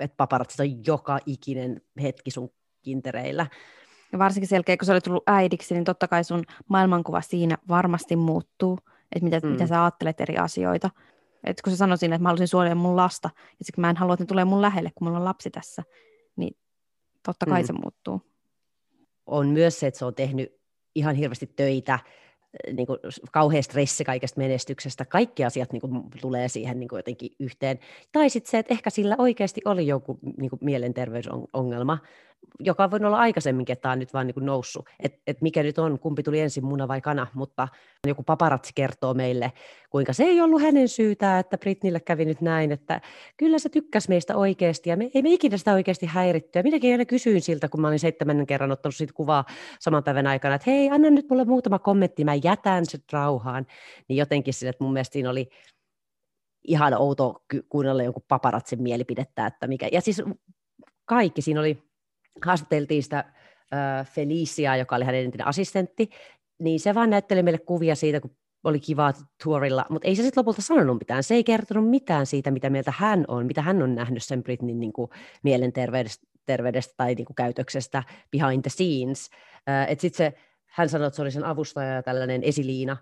että 0.00 0.16
paparatsit 0.16 0.60
on 0.60 0.86
joka 0.86 1.18
ikinen 1.26 1.80
hetki 2.02 2.30
sun 2.30 2.50
kintereillä. 2.82 3.46
Ja 4.12 4.18
varsinkin 4.18 4.48
sen 4.48 4.56
jälkeen, 4.56 4.78
kun 4.78 4.86
sä 4.86 4.92
olet 4.92 5.04
tullut 5.04 5.22
äidiksi, 5.26 5.74
niin 5.74 5.84
totta 5.84 6.08
kai 6.08 6.24
sun 6.24 6.44
maailmankuva 6.68 7.20
siinä 7.20 7.58
varmasti 7.68 8.16
muuttuu, 8.16 8.78
että 9.12 9.24
mitä, 9.24 9.40
mm. 9.42 9.48
mitä 9.48 9.66
sä 9.66 9.84
ajattelet 9.84 10.20
eri 10.20 10.36
asioita. 10.36 10.90
Et 11.44 11.62
kun 11.62 11.72
sä 11.72 11.76
sanoit 11.76 12.00
siinä, 12.00 12.14
että 12.14 12.22
mä 12.22 12.28
haluaisin 12.28 12.48
suojella 12.48 12.74
mun 12.74 12.96
lasta, 12.96 13.30
ja 13.34 13.64
sitten 13.64 13.80
mä 13.80 13.90
en 13.90 13.96
halua, 13.96 14.14
että 14.14 14.24
ne 14.24 14.26
tulee 14.26 14.44
mun 14.44 14.62
lähelle, 14.62 14.90
kun 14.94 15.06
mulla 15.06 15.18
on 15.18 15.24
lapsi 15.24 15.50
tässä, 15.50 15.82
niin 16.36 16.56
totta 17.22 17.46
kai 17.46 17.62
mm. 17.62 17.66
se 17.66 17.72
muuttuu. 17.72 18.22
On 19.26 19.48
myös 19.48 19.80
se, 19.80 19.86
että 19.86 19.98
se 19.98 20.04
on 20.04 20.14
tehnyt 20.14 20.60
ihan 20.94 21.14
hirveästi 21.14 21.46
töitä 21.46 21.98
niin 22.72 22.86
kuin 22.86 22.98
kauhea 23.32 23.62
stressi 23.62 24.04
kaikesta 24.04 24.40
menestyksestä, 24.40 25.04
kaikki 25.04 25.44
asiat 25.44 25.72
niin 25.72 25.80
kuin, 25.80 26.02
tulee 26.20 26.48
siihen 26.48 26.80
niin 26.80 26.88
kuin 26.88 26.98
jotenkin 26.98 27.30
yhteen. 27.40 27.78
Tai 28.12 28.30
sitten 28.30 28.50
se, 28.50 28.58
että 28.58 28.74
ehkä 28.74 28.90
sillä 28.90 29.16
oikeasti 29.18 29.60
oli 29.64 29.86
joku 29.86 30.18
niin 30.36 30.50
kuin 30.50 30.60
mielenterveysongelma, 30.62 31.98
joka 32.60 32.90
voi 32.90 32.98
olla 33.04 33.18
aikaisemminkin, 33.18 33.72
että 33.72 33.82
tämä 33.82 33.92
on 33.92 33.98
nyt 33.98 34.12
vaan 34.12 34.26
niin 34.26 34.34
kuin 34.34 34.46
noussut. 34.46 34.88
Että 35.00 35.18
et 35.26 35.42
mikä 35.42 35.62
nyt 35.62 35.78
on, 35.78 35.98
kumpi 35.98 36.22
tuli 36.22 36.40
ensin, 36.40 36.64
muna 36.64 36.88
vai 36.88 37.00
kana, 37.00 37.26
mutta 37.34 37.68
joku 38.06 38.22
paparatsi 38.22 38.72
kertoo 38.74 39.14
meille, 39.14 39.52
kuinka 39.90 40.12
se 40.12 40.24
ei 40.24 40.40
ollut 40.40 40.62
hänen 40.62 40.88
syytään, 40.88 41.40
että 41.40 41.58
Britnille 41.58 42.00
kävi 42.00 42.24
nyt 42.24 42.40
näin, 42.40 42.72
että 42.72 43.00
kyllä 43.36 43.58
se 43.58 43.68
tykkäsi 43.68 44.08
meistä 44.08 44.36
oikeasti 44.36 44.90
ja 44.90 44.96
me 44.96 45.10
ei 45.14 45.22
me 45.22 45.30
ikinä 45.30 45.56
sitä 45.56 45.72
oikeasti 45.72 46.06
häirittyä. 46.06 46.62
Minäkin 46.62 46.92
aina 46.92 47.04
kysyin 47.04 47.40
siltä, 47.40 47.68
kun 47.68 47.80
mä 47.80 47.88
olin 47.88 47.98
seitsemännen 47.98 48.46
kerran 48.46 48.72
ottanut 48.72 48.94
siitä 48.94 49.12
kuvaa 49.12 49.44
saman 49.80 50.04
päivän 50.04 50.26
aikana, 50.26 50.54
että 50.54 50.70
hei, 50.70 50.90
anna 50.90 51.10
nyt 51.10 51.30
mulle 51.30 51.44
muutama 51.44 51.78
kommentti, 51.78 52.24
mä 52.24 52.34
jätän 52.34 52.86
se 52.86 52.98
rauhaan. 53.12 53.66
Niin 54.08 54.16
jotenkin 54.16 54.54
sille, 54.54 54.70
että 54.70 54.84
mun 54.84 54.92
mielestä 54.92 55.12
siinä 55.12 55.30
oli 55.30 55.48
ihan 56.64 56.94
outo 56.94 57.42
kuunnella 57.68 58.02
jonkun 58.02 58.24
paparatsin 58.28 58.82
mielipidettä, 58.82 59.46
että 59.46 59.66
mikä, 59.66 59.88
ja 59.92 60.00
siis 60.00 60.22
kaikki 61.04 61.42
siinä 61.42 61.60
oli, 61.60 61.85
haastateltiin 62.44 63.02
sitä 63.02 63.18
äh, 63.18 64.06
Felicia, 64.06 64.76
joka 64.76 64.96
oli 64.96 65.04
hänen 65.04 65.24
entinen 65.24 65.46
assistentti, 65.46 66.10
niin 66.58 66.80
se 66.80 66.94
vaan 66.94 67.10
näytteli 67.10 67.42
meille 67.42 67.58
kuvia 67.58 67.94
siitä, 67.94 68.20
kun 68.20 68.36
oli 68.64 68.80
kiva 68.80 69.12
tuorilla, 69.44 69.86
mutta 69.90 70.08
ei 70.08 70.16
se 70.16 70.22
sitten 70.22 70.40
lopulta 70.40 70.62
sanonut 70.62 70.98
mitään. 70.98 71.22
Se 71.22 71.34
ei 71.34 71.44
kertonut 71.44 71.90
mitään 71.90 72.26
siitä, 72.26 72.50
mitä 72.50 72.70
mieltä 72.70 72.92
hän 72.96 73.24
on, 73.28 73.46
mitä 73.46 73.62
hän 73.62 73.82
on 73.82 73.94
nähnyt 73.94 74.22
sen 74.22 74.42
Britnin 74.42 74.80
niin 74.80 74.92
kuin, 74.92 75.10
mielenterveydestä 75.42 76.26
terveydestä 76.46 76.94
tai 76.96 77.14
niin 77.14 77.24
kuin, 77.24 77.34
käytöksestä 77.36 78.02
behind 78.30 78.62
the 78.62 78.70
scenes. 78.70 79.30
Äh, 79.68 79.90
et 79.90 80.00
sit 80.00 80.14
se, 80.14 80.34
hän 80.66 80.88
sanoi, 80.88 81.06
että 81.06 81.16
se 81.16 81.22
oli 81.22 81.30
sen 81.30 81.44
avustaja 81.44 81.94
ja 81.94 82.02
tällainen 82.02 82.42
esiliina, 82.42 82.96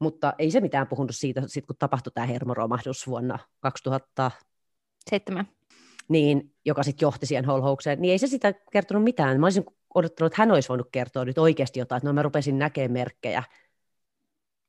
mutta 0.00 0.34
ei 0.38 0.50
se 0.50 0.60
mitään 0.60 0.86
puhunut 0.86 1.16
siitä, 1.16 1.42
sit 1.46 1.66
kun 1.66 1.76
tapahtui 1.78 2.12
tämä 2.14 2.26
hermoromahdus 2.26 3.06
vuonna 3.06 3.38
2007 3.60 5.48
niin, 6.08 6.54
joka 6.64 6.82
sitten 6.82 7.06
johti 7.06 7.26
siihen 7.26 7.44
holhoukseen, 7.44 8.00
niin 8.00 8.12
ei 8.12 8.18
se 8.18 8.26
sitä 8.26 8.54
kertonut 8.72 9.04
mitään. 9.04 9.40
Mä 9.40 9.46
olisin 9.46 9.64
odottanut, 9.94 10.32
että 10.32 10.42
hän 10.42 10.52
olisi 10.52 10.68
voinut 10.68 10.88
kertoa 10.92 11.24
nyt 11.24 11.38
oikeasti 11.38 11.78
jotain, 11.78 11.96
että 11.96 12.08
no 12.08 12.12
mä 12.12 12.22
rupesin 12.22 12.58
näkemään 12.58 12.92
merkkejä. 12.92 13.42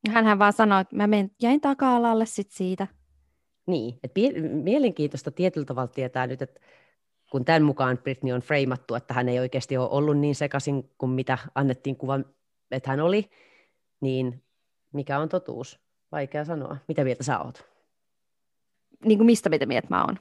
Hänhän 0.10 0.40
vaan 0.40 0.54
sanoi, 0.54 0.82
että 0.82 0.96
mä 0.96 1.08
men, 1.08 1.32
jäin 1.42 1.62
taka-alalle 1.62 2.26
sit 2.26 2.52
siitä. 2.52 2.88
Niin, 3.68 4.00
että 4.04 4.20
mielenkiintoista 4.64 5.32
tietyllä 5.32 5.66
tavalla 5.66 5.88
tietää 5.88 6.28
nyt, 6.28 6.42
että 6.42 6.60
kun 7.32 7.46
tämän 7.46 7.64
mukaan 7.64 7.98
Britney 7.98 8.34
on 8.34 8.42
freimattu, 8.42 8.96
että 8.96 9.14
hän 9.14 9.30
ei 9.30 9.40
oikeasti 9.40 9.78
ole 9.78 9.90
ollut 9.90 10.18
niin 10.18 10.36
sekaisin 10.36 10.92
kuin 10.98 11.10
mitä 11.10 11.38
annettiin 11.56 11.96
kuvan, 11.96 12.26
että 12.72 12.90
hän 12.90 13.00
oli, 13.00 13.30
niin 14.02 14.44
mikä 14.94 15.20
on 15.20 15.30
totuus? 15.30 15.80
Vaikea 16.12 16.46
sanoa. 16.46 16.78
Mitä 16.88 17.04
mieltä 17.04 17.24
sä 17.24 17.40
oot? 17.40 17.66
Niin 19.06 19.18
kuin 19.18 19.26
mistä 19.26 19.50
mitä 19.50 19.66
mieltä 19.66 19.88
mä 19.90 20.04
oon? 20.04 20.20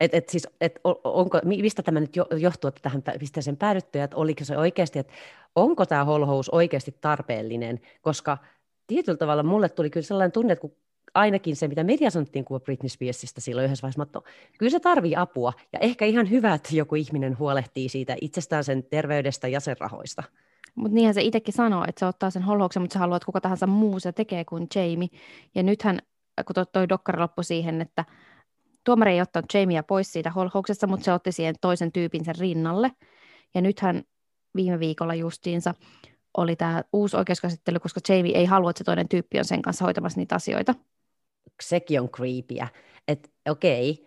Et, 0.00 0.14
et 0.14 0.28
siis, 0.28 0.48
et 0.60 0.80
onko, 1.04 1.40
mistä 1.44 1.82
tämä 1.82 2.00
nyt 2.00 2.16
johtuu, 2.38 2.68
että 2.68 2.80
tähän 2.82 3.02
pisteeseen 3.18 3.56
päädytty, 3.56 4.00
että 4.00 4.16
oliko 4.16 4.44
se 4.44 4.58
oikeasti, 4.58 4.98
että 4.98 5.12
onko 5.56 5.86
tämä 5.86 6.04
holhous 6.04 6.50
oikeasti 6.50 6.96
tarpeellinen, 7.00 7.80
koska 8.02 8.38
tietyllä 8.86 9.18
tavalla 9.18 9.42
mulle 9.42 9.68
tuli 9.68 9.90
kyllä 9.90 10.06
sellainen 10.06 10.32
tunne, 10.32 10.52
että 10.52 10.60
kun 10.60 10.76
ainakin 11.14 11.56
se, 11.56 11.68
mitä 11.68 11.84
media 11.84 12.10
sanottiin 12.10 12.44
kuva 12.44 12.60
Britney 12.60 12.88
Spearsista 12.88 13.40
silloin 13.40 13.64
yhdessä 13.64 13.82
vaiheessa, 13.82 14.02
että 14.02 14.20
kyllä 14.58 14.70
se 14.70 14.80
tarvii 14.80 15.16
apua, 15.16 15.52
ja 15.72 15.78
ehkä 15.78 16.04
ihan 16.04 16.30
hyvä, 16.30 16.54
että 16.54 16.76
joku 16.76 16.94
ihminen 16.94 17.38
huolehtii 17.38 17.88
siitä 17.88 18.16
itsestään 18.20 18.64
sen 18.64 18.84
terveydestä 18.84 19.48
ja 19.48 19.60
sen 19.60 19.76
rahoista. 19.80 20.22
Mutta 20.74 20.94
niinhän 20.94 21.14
se 21.14 21.22
itsekin 21.22 21.54
sanoo, 21.54 21.84
että 21.88 21.98
se 21.98 22.06
ottaa 22.06 22.30
sen 22.30 22.42
holhouksen, 22.42 22.82
mutta 22.82 22.92
se 22.92 22.98
haluaa, 22.98 23.16
että 23.16 23.26
kuka 23.26 23.40
tahansa 23.40 23.66
muu 23.66 24.00
se 24.00 24.12
tekee 24.12 24.44
kuin 24.44 24.66
Jamie. 24.74 25.08
Ja 25.54 25.62
nythän, 25.62 25.98
kun 26.46 26.66
toi 26.72 26.88
dokkari 26.88 27.20
loppui 27.20 27.44
siihen, 27.44 27.80
että 27.80 28.04
tuomari 28.84 29.12
ei 29.12 29.20
ottanut 29.20 29.54
Jamia 29.54 29.82
pois 29.82 30.12
siitä 30.12 30.30
holhouksesta, 30.30 30.86
mutta 30.86 31.04
se 31.04 31.12
otti 31.12 31.32
siihen 31.32 31.54
toisen 31.60 31.92
tyypin 31.92 32.24
sen 32.24 32.34
rinnalle. 32.38 32.90
Ja 33.54 33.60
nythän 33.60 34.02
viime 34.54 34.78
viikolla 34.78 35.14
justiinsa 35.14 35.74
oli 36.36 36.56
tämä 36.56 36.84
uusi 36.92 37.16
oikeuskäsittely, 37.16 37.78
koska 37.78 38.00
Jamie 38.08 38.38
ei 38.38 38.44
halua, 38.44 38.70
että 38.70 38.78
se 38.78 38.84
toinen 38.84 39.08
tyyppi 39.08 39.38
on 39.38 39.44
sen 39.44 39.62
kanssa 39.62 39.84
hoitamassa 39.84 40.20
niitä 40.20 40.34
asioita. 40.34 40.74
Sekin 41.62 42.00
on 42.00 42.10
creepyä. 42.10 42.68
Että 43.08 43.28
okei, 43.48 44.06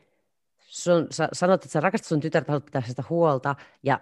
sun, 0.57 1.07
sä 1.12 1.29
sanot, 1.34 1.63
että 1.63 1.72
sä 1.72 1.79
rakastat 1.79 2.07
sun 2.07 2.19
tytärtä, 2.19 2.51
haluat 2.51 2.65
pitää 2.65 2.81
sitä 2.88 3.03
huolta 3.10 3.55
ja 3.84 4.00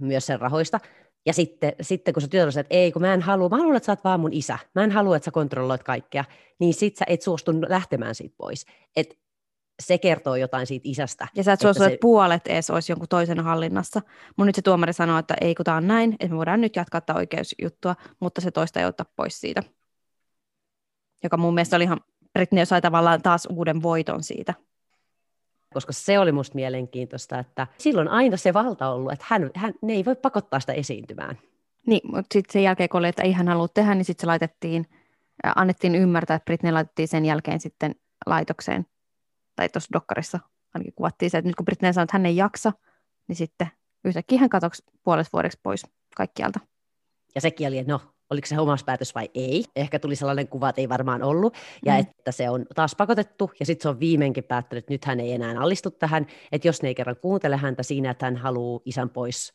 myös 0.00 0.26
sen 0.26 0.40
rahoista, 0.40 0.80
ja 1.26 1.32
sitten, 1.32 1.72
sitten 1.80 2.14
kun 2.14 2.20
sä 2.20 2.28
tytär 2.28 2.48
että 2.48 2.74
ei, 2.74 2.92
kun 2.92 3.02
mä 3.02 3.14
en 3.14 3.22
halua, 3.22 3.48
mä 3.48 3.56
haluan, 3.56 3.76
että 3.76 3.86
sä 3.86 3.92
oot 3.92 4.04
vaan 4.04 4.20
mun 4.20 4.32
isä, 4.32 4.58
mä 4.74 4.84
en 4.84 4.90
halua, 4.90 5.16
että 5.16 5.24
sä 5.24 5.30
kontrolloit 5.30 5.82
kaikkea, 5.82 6.24
niin 6.58 6.74
sit 6.74 6.96
sä 6.96 7.04
et 7.08 7.22
suostu 7.22 7.52
lähtemään 7.68 8.14
siitä 8.14 8.34
pois. 8.38 8.66
Et 8.96 9.18
se 9.82 9.98
kertoo 9.98 10.36
jotain 10.36 10.66
siitä 10.66 10.88
isästä. 10.88 11.28
Ja 11.34 11.44
sä 11.44 11.52
et 11.52 11.60
suostu, 11.60 11.82
että, 11.82 11.94
se... 11.94 11.98
puolet 12.00 12.46
edes 12.46 12.70
olisi 12.70 12.92
jonkun 12.92 13.08
toisen 13.08 13.40
hallinnassa. 13.40 14.02
Mun 14.36 14.46
nyt 14.46 14.56
se 14.56 14.62
tuomari 14.62 14.92
sanoo, 14.92 15.18
että 15.18 15.34
ei 15.40 15.54
kun 15.54 15.64
tää 15.64 15.76
on 15.76 15.86
näin, 15.86 16.12
että 16.12 16.28
me 16.28 16.36
voidaan 16.36 16.60
nyt 16.60 16.76
jatkaa 16.76 17.00
tätä 17.00 17.18
oikeusjuttua, 17.18 17.96
mutta 18.20 18.40
se 18.40 18.50
toista 18.50 18.80
ei 18.80 18.86
ottaa 18.86 19.06
pois 19.16 19.40
siitä. 19.40 19.62
Joka 21.22 21.36
mun 21.36 21.54
mielestä 21.54 21.76
oli 21.76 21.84
ihan, 21.84 22.00
Britney 22.32 22.66
sai 22.66 22.80
tavallaan 22.80 23.22
taas 23.22 23.46
uuden 23.50 23.82
voiton 23.82 24.22
siitä 24.22 24.54
koska 25.74 25.92
se 25.92 26.18
oli 26.18 26.32
musta 26.32 26.54
mielenkiintoista, 26.54 27.38
että 27.38 27.66
silloin 27.78 28.08
aina 28.08 28.36
se 28.36 28.54
valta 28.54 28.88
ollut, 28.88 29.12
että 29.12 29.24
hän, 29.28 29.50
hän, 29.54 29.74
ne 29.82 29.92
ei 29.92 30.04
voi 30.04 30.16
pakottaa 30.16 30.60
sitä 30.60 30.72
esiintymään. 30.72 31.38
Niin, 31.86 32.00
mutta 32.04 32.34
sitten 32.34 32.52
sen 32.52 32.62
jälkeen, 32.62 32.88
kun 32.88 32.98
oli, 32.98 33.08
että 33.08 33.22
ei 33.22 33.32
hän 33.32 33.48
halua 33.48 33.68
tehdä, 33.68 33.94
niin 33.94 34.04
sitten 34.04 34.22
se 34.22 34.26
laitettiin, 34.26 34.86
annettiin 35.56 35.94
ymmärtää, 35.94 36.34
että 36.34 36.44
Britney 36.44 36.72
laitettiin 36.72 37.08
sen 37.08 37.24
jälkeen 37.24 37.60
sitten 37.60 37.94
laitokseen, 38.26 38.86
tai 39.58 39.68
tuossa 39.68 39.88
dokkarissa 39.92 40.38
ainakin 40.74 40.92
kuvattiin 40.96 41.30
se, 41.30 41.38
että 41.38 41.48
nyt 41.48 41.56
kun 41.56 41.64
Britney 41.64 41.92
sanoi, 41.92 42.04
että 42.04 42.14
hän 42.14 42.26
ei 42.26 42.36
jaksa, 42.36 42.72
niin 43.28 43.36
sitten 43.36 43.66
yhtäkkiä 44.04 44.38
hän 44.38 44.48
katoksi 44.48 44.82
puolesta 45.04 45.32
vuodeksi 45.32 45.58
pois 45.62 45.86
kaikkialta. 46.16 46.60
Ja 47.34 47.40
sekin 47.40 47.68
oli, 47.68 47.78
että 47.78 47.92
no, 47.92 48.00
oliko 48.30 48.46
se 48.46 48.58
omas 48.58 48.84
päätös 48.84 49.14
vai 49.14 49.30
ei. 49.34 49.64
Ehkä 49.76 49.98
tuli 49.98 50.16
sellainen 50.16 50.48
kuva, 50.48 50.68
että 50.68 50.80
ei 50.80 50.88
varmaan 50.88 51.22
ollut, 51.22 51.54
ja 51.84 51.92
mm. 51.92 51.98
että 51.98 52.32
se 52.32 52.50
on 52.50 52.66
taas 52.74 52.94
pakotettu, 52.96 53.50
ja 53.60 53.66
sitten 53.66 53.82
se 53.82 53.88
on 53.88 54.00
viimeinkin 54.00 54.44
päättänyt, 54.44 54.82
että 54.82 54.94
nyt 54.94 55.04
hän 55.04 55.20
ei 55.20 55.32
enää 55.32 55.60
allistu 55.60 55.90
tähän, 55.90 56.26
että 56.52 56.68
jos 56.68 56.82
ne 56.82 56.88
ei 56.88 56.94
kerran 56.94 57.16
kuuntele 57.16 57.56
häntä 57.56 57.82
siinä, 57.82 58.10
että 58.10 58.26
hän 58.26 58.36
haluaa 58.36 58.80
isän 58.84 59.10
pois 59.10 59.52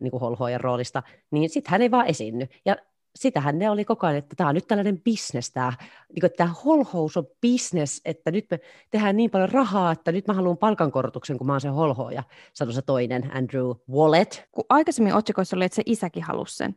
niin 0.00 0.10
kuin 0.10 0.20
holhoajan 0.20 0.60
roolista, 0.60 1.02
niin 1.30 1.50
sitten 1.50 1.70
hän 1.70 1.82
ei 1.82 1.90
vaan 1.90 2.06
esiinny. 2.06 2.46
Ja 2.64 2.76
sitähän 3.16 3.58
ne 3.58 3.70
oli 3.70 3.84
koko 3.84 4.06
ajan, 4.06 4.18
että 4.18 4.36
tämä 4.36 4.48
on 4.48 4.54
nyt 4.54 4.66
tällainen 4.66 5.00
bisnes, 5.00 5.50
tämä, 5.50 5.72
niin 6.14 6.30
tämä 6.36 6.54
holhous 6.64 7.16
on 7.16 7.26
bisnes, 7.40 8.00
että 8.04 8.30
nyt 8.30 8.46
me 8.50 8.60
tehdään 8.90 9.16
niin 9.16 9.30
paljon 9.30 9.48
rahaa, 9.48 9.92
että 9.92 10.12
nyt 10.12 10.26
mä 10.26 10.34
haluan 10.34 10.56
palkankorotuksen, 10.56 11.38
kun 11.38 11.46
mä 11.46 11.52
oon 11.52 11.60
se 11.60 11.68
holhoja, 11.68 12.22
sanoi 12.52 12.74
se 12.74 12.82
toinen 12.82 13.30
Andrew 13.36 13.70
Wallet. 13.90 14.48
Kun 14.52 14.64
aikaisemmin 14.68 15.14
otsikoissa 15.14 15.56
oli, 15.56 15.64
että 15.64 15.76
se 15.76 15.82
isäkin 15.86 16.22
halusi 16.22 16.56
sen, 16.56 16.76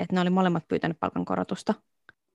että 0.00 0.14
ne 0.14 0.20
oli 0.20 0.30
molemmat 0.30 0.68
pyytäneet 0.68 1.00
palkankorotusta. 1.00 1.74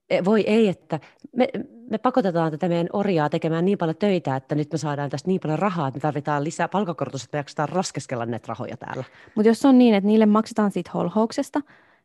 E, 0.09 0.25
voi 0.25 0.43
ei, 0.47 0.67
että 0.67 0.99
me, 1.35 1.47
me 1.89 1.97
pakotetaan 1.97 2.51
tätä 2.51 2.67
meidän 2.69 2.87
orjaa 2.93 3.29
tekemään 3.29 3.65
niin 3.65 3.77
paljon 3.77 3.97
töitä, 3.97 4.35
että 4.35 4.55
nyt 4.55 4.71
me 4.71 4.77
saadaan 4.77 5.09
tästä 5.09 5.27
niin 5.27 5.41
paljon 5.41 5.59
rahaa, 5.59 5.87
että 5.87 5.97
me 5.97 6.01
tarvitaan 6.01 6.43
lisää 6.43 6.67
palkankorotusta, 6.67 7.25
että 7.25 7.35
me 7.35 7.39
jaksetaan 7.39 7.69
raskeskella 7.69 8.25
näitä 8.25 8.45
rahoja 8.47 8.77
täällä. 8.77 9.03
Mutta 9.35 9.49
jos 9.49 9.65
on 9.65 9.77
niin, 9.77 9.95
että 9.95 10.07
niille 10.07 10.25
maksetaan 10.25 10.71
siitä 10.71 10.91
holhouksesta, 10.93 11.61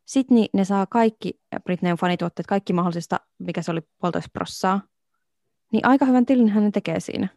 sitten 0.06 0.34
niin 0.34 0.48
ne 0.52 0.64
saa 0.64 0.86
kaikki 0.86 1.40
Britneyn 1.64 1.96
fanituotteet, 1.96 2.46
kaikki 2.46 2.72
mahdollisista, 2.72 3.20
mikä 3.38 3.62
se 3.62 3.70
oli 3.70 3.80
puolitoista 4.00 4.30
prossaa, 4.32 4.80
niin 5.72 5.86
aika 5.86 6.04
hyvän 6.04 6.26
tilin 6.26 6.48
hän 6.48 6.72
tekee 6.72 7.00
siinä. 7.00 7.28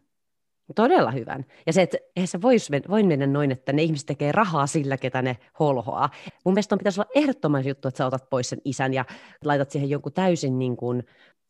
Todella 0.75 1.11
hyvän. 1.11 1.45
Ja 1.67 1.73
se, 1.73 1.81
että 1.81 1.97
eihän 2.15 2.27
se 2.27 2.41
vois, 2.41 2.71
voi 2.89 3.03
mennä 3.03 3.27
noin, 3.27 3.51
että 3.51 3.73
ne 3.73 3.83
ihmiset 3.83 4.05
tekee 4.05 4.31
rahaa 4.31 4.67
sillä, 4.67 4.97
ketä 4.97 5.21
ne 5.21 5.37
holhoaa. 5.59 6.09
Mun 6.45 6.53
mielestä 6.53 6.75
on 6.75 6.79
pitäisi 6.79 7.01
olla 7.01 7.11
ehdottoman 7.15 7.67
juttu, 7.67 7.87
että 7.87 7.97
sä 7.97 8.05
otat 8.05 8.29
pois 8.29 8.49
sen 8.49 8.61
isän 8.65 8.93
ja 8.93 9.05
laitat 9.45 9.71
siihen 9.71 9.89
jonkun 9.89 10.13
täysin 10.13 10.59
niin 10.59 10.77
kuin 10.77 11.03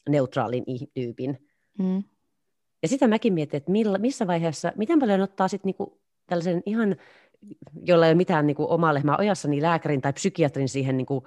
neutraalin 0.09 0.63
tyypin. 0.93 1.47
Mm. 1.79 2.03
Ja 2.81 2.87
sitä 2.87 3.07
mäkin 3.07 3.33
mietin, 3.33 3.57
että 3.57 3.71
millä, 3.71 3.97
missä 3.97 4.27
vaiheessa, 4.27 4.71
miten 4.77 4.99
paljon 4.99 5.21
ottaa 5.21 5.47
sitten 5.47 5.67
niinku 5.67 6.01
tällaisen 6.27 6.63
ihan, 6.65 6.95
jolla 7.85 8.05
ei 8.05 8.09
ole 8.09 8.17
mitään 8.17 8.47
niinku 8.47 8.65
omaa 8.69 8.93
lehmää 8.93 9.17
ojassa, 9.17 9.47
niin 9.47 9.63
lääkärin 9.63 10.01
tai 10.01 10.13
psykiatrin 10.13 10.69
siihen 10.69 10.97
niinku 10.97 11.23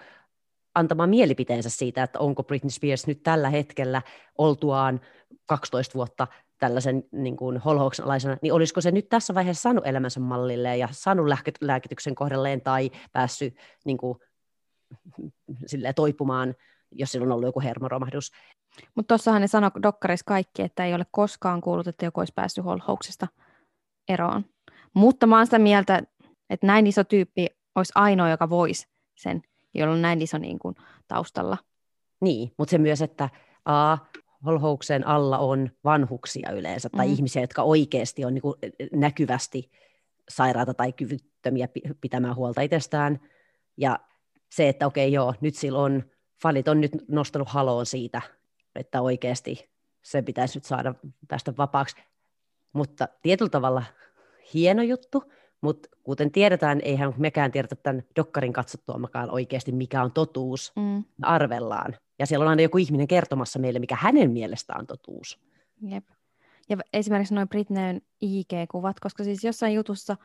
antamaan 0.74 1.10
mielipiteensä 1.10 1.70
siitä, 1.70 2.02
että 2.02 2.18
onko 2.18 2.42
Britney 2.42 2.70
Spears 2.70 3.06
nyt 3.06 3.22
tällä 3.22 3.50
hetkellä 3.50 4.02
oltuaan 4.38 5.00
12 5.46 5.94
vuotta 5.94 6.26
tällaisen 6.58 7.04
niin 7.12 7.36
kuin 7.36 7.58
holhouksen 7.58 8.04
alaisena, 8.04 8.36
niin 8.42 8.52
olisiko 8.52 8.80
se 8.80 8.90
nyt 8.90 9.08
tässä 9.08 9.34
vaiheessa 9.34 9.62
saanut 9.62 9.86
elämänsä 9.86 10.20
mallille 10.20 10.76
ja 10.76 10.88
saanut 10.90 11.26
lääkityksen 11.60 12.14
kohdalleen 12.14 12.60
tai 12.60 12.90
päässyt 13.12 13.56
niin 13.84 13.98
kuin, 13.98 14.18
toipumaan, 15.96 16.54
jos 16.92 17.12
sillä 17.12 17.24
on 17.24 17.32
ollut 17.32 17.48
joku 17.48 17.60
hermoromahdus. 17.60 18.32
Mutta 18.94 19.08
tuossahan 19.08 19.40
ne 19.40 19.46
sanoi 19.46 19.70
dokkarissa 19.82 20.24
kaikki, 20.24 20.62
että 20.62 20.84
ei 20.84 20.94
ole 20.94 21.06
koskaan 21.10 21.60
kuullut, 21.60 21.86
että 21.88 22.04
joku 22.04 22.20
olisi 22.20 22.32
päässyt 22.36 22.64
holhouksesta 22.64 23.26
eroon. 24.08 24.44
Mutta 24.94 25.26
mä 25.26 25.36
oon 25.36 25.46
sitä 25.46 25.58
mieltä, 25.58 26.02
että 26.50 26.66
näin 26.66 26.86
iso 26.86 27.04
tyyppi 27.04 27.46
olisi 27.74 27.92
ainoa, 27.94 28.30
joka 28.30 28.50
voisi 28.50 28.88
sen, 29.14 29.42
jolla 29.74 29.92
on 29.92 30.02
näin 30.02 30.22
iso 30.22 30.38
niin 30.38 30.58
kuin, 30.58 30.74
taustalla. 31.08 31.58
Niin, 32.20 32.52
mutta 32.58 32.70
se 32.70 32.78
myös, 32.78 33.02
että 33.02 33.28
a, 33.64 33.96
holhouksen 34.44 35.06
alla 35.06 35.38
on 35.38 35.70
vanhuksia 35.84 36.50
yleensä, 36.50 36.88
tai 36.90 37.06
mm. 37.06 37.12
ihmisiä, 37.12 37.42
jotka 37.42 37.62
oikeasti 37.62 38.24
on 38.24 38.34
niin 38.34 38.42
kuin 38.42 38.54
näkyvästi 38.92 39.70
sairaata 40.28 40.74
tai 40.74 40.92
kyvyttömiä 40.92 41.68
pitämään 42.00 42.36
huolta 42.36 42.60
itsestään. 42.60 43.20
Ja 43.76 43.98
se, 44.52 44.68
että 44.68 44.86
okei 44.86 45.08
okay, 45.08 45.14
joo, 45.14 45.34
nyt 45.40 45.54
silloin 45.54 46.10
fanit 46.42 46.68
on 46.68 46.80
nyt 46.80 46.92
nostanut 47.08 47.48
haloon 47.48 47.86
siitä, 47.86 48.22
että 48.74 49.02
oikeasti 49.02 49.70
se 50.02 50.22
pitäisi 50.22 50.58
nyt 50.58 50.64
saada 50.64 50.94
päästä 51.28 51.52
vapaaksi. 51.58 51.96
Mutta 52.72 53.08
tietyllä 53.22 53.50
tavalla 53.50 53.82
hieno 54.54 54.82
juttu, 54.82 55.24
mutta 55.60 55.88
kuten 56.02 56.32
tiedetään, 56.32 56.80
eihän 56.84 57.14
mekään 57.16 57.52
tiedetä 57.52 57.76
tämän 57.76 58.02
dokkarin 58.16 58.52
katsottuamakaan 58.52 59.30
oikeasti, 59.30 59.72
mikä 59.72 60.02
on 60.02 60.12
totuus. 60.12 60.72
Mm. 60.76 61.04
Arvellaan. 61.22 61.96
Ja 62.18 62.26
siellä 62.26 62.42
on 62.42 62.50
aina 62.50 62.62
joku 62.62 62.78
ihminen 62.78 63.08
kertomassa 63.08 63.58
meille, 63.58 63.78
mikä 63.78 63.96
hänen 64.00 64.30
mielestään 64.30 64.80
on 64.80 64.86
totuus. 64.86 65.38
Jep. 65.82 66.04
Ja 66.68 66.76
esimerkiksi 66.92 67.34
noin 67.34 67.48
Britneyn 67.48 68.02
IG-kuvat, 68.20 69.00
koska 69.00 69.24
siis 69.24 69.44
jossain 69.44 69.74
jutussa 69.74 70.16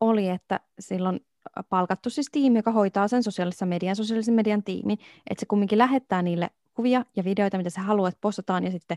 oli, 0.00 0.28
että 0.28 0.60
silloin 0.78 1.20
palkattu 1.68 2.10
siis 2.10 2.28
tiimi, 2.32 2.58
joka 2.58 2.72
hoitaa 2.72 3.08
sen 3.08 3.22
sosiaalisen 3.22 3.68
median, 3.68 3.96
sosiaalisen 3.96 4.34
median 4.34 4.62
tiimin, 4.62 4.98
että 5.30 5.40
se 5.40 5.46
kumminkin 5.46 5.78
lähettää 5.78 6.22
niille 6.22 6.50
kuvia 6.74 7.04
ja 7.16 7.24
videoita, 7.24 7.56
mitä 7.56 7.70
se 7.70 7.80
haluaa, 7.80 8.08
että 8.08 8.20
postataan, 8.20 8.64
ja 8.64 8.70
sitten 8.70 8.96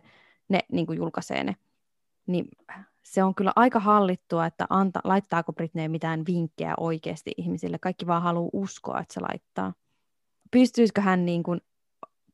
ne 0.49 0.59
niin 0.71 0.85
kuin 0.85 0.97
julkaisee 0.97 1.43
ne. 1.43 1.55
Niin 2.27 2.47
se 3.09 3.23
on 3.23 3.35
kyllä 3.35 3.51
aika 3.55 3.79
hallittua, 3.79 4.45
että 4.45 4.65
anta, 4.69 4.99
laittaako 5.03 5.53
Britney 5.53 5.87
mitään 5.87 6.23
vinkkejä 6.27 6.73
oikeasti 6.77 7.31
ihmisille. 7.37 7.77
Kaikki 7.79 8.07
vaan 8.07 8.21
haluaa 8.21 8.49
uskoa, 8.53 8.99
että 8.99 9.13
se 9.13 9.19
laittaa. 9.19 9.73
Pystyisikö 10.51 11.01
hän 11.01 11.25
niin 11.25 11.43
kuin 11.43 11.61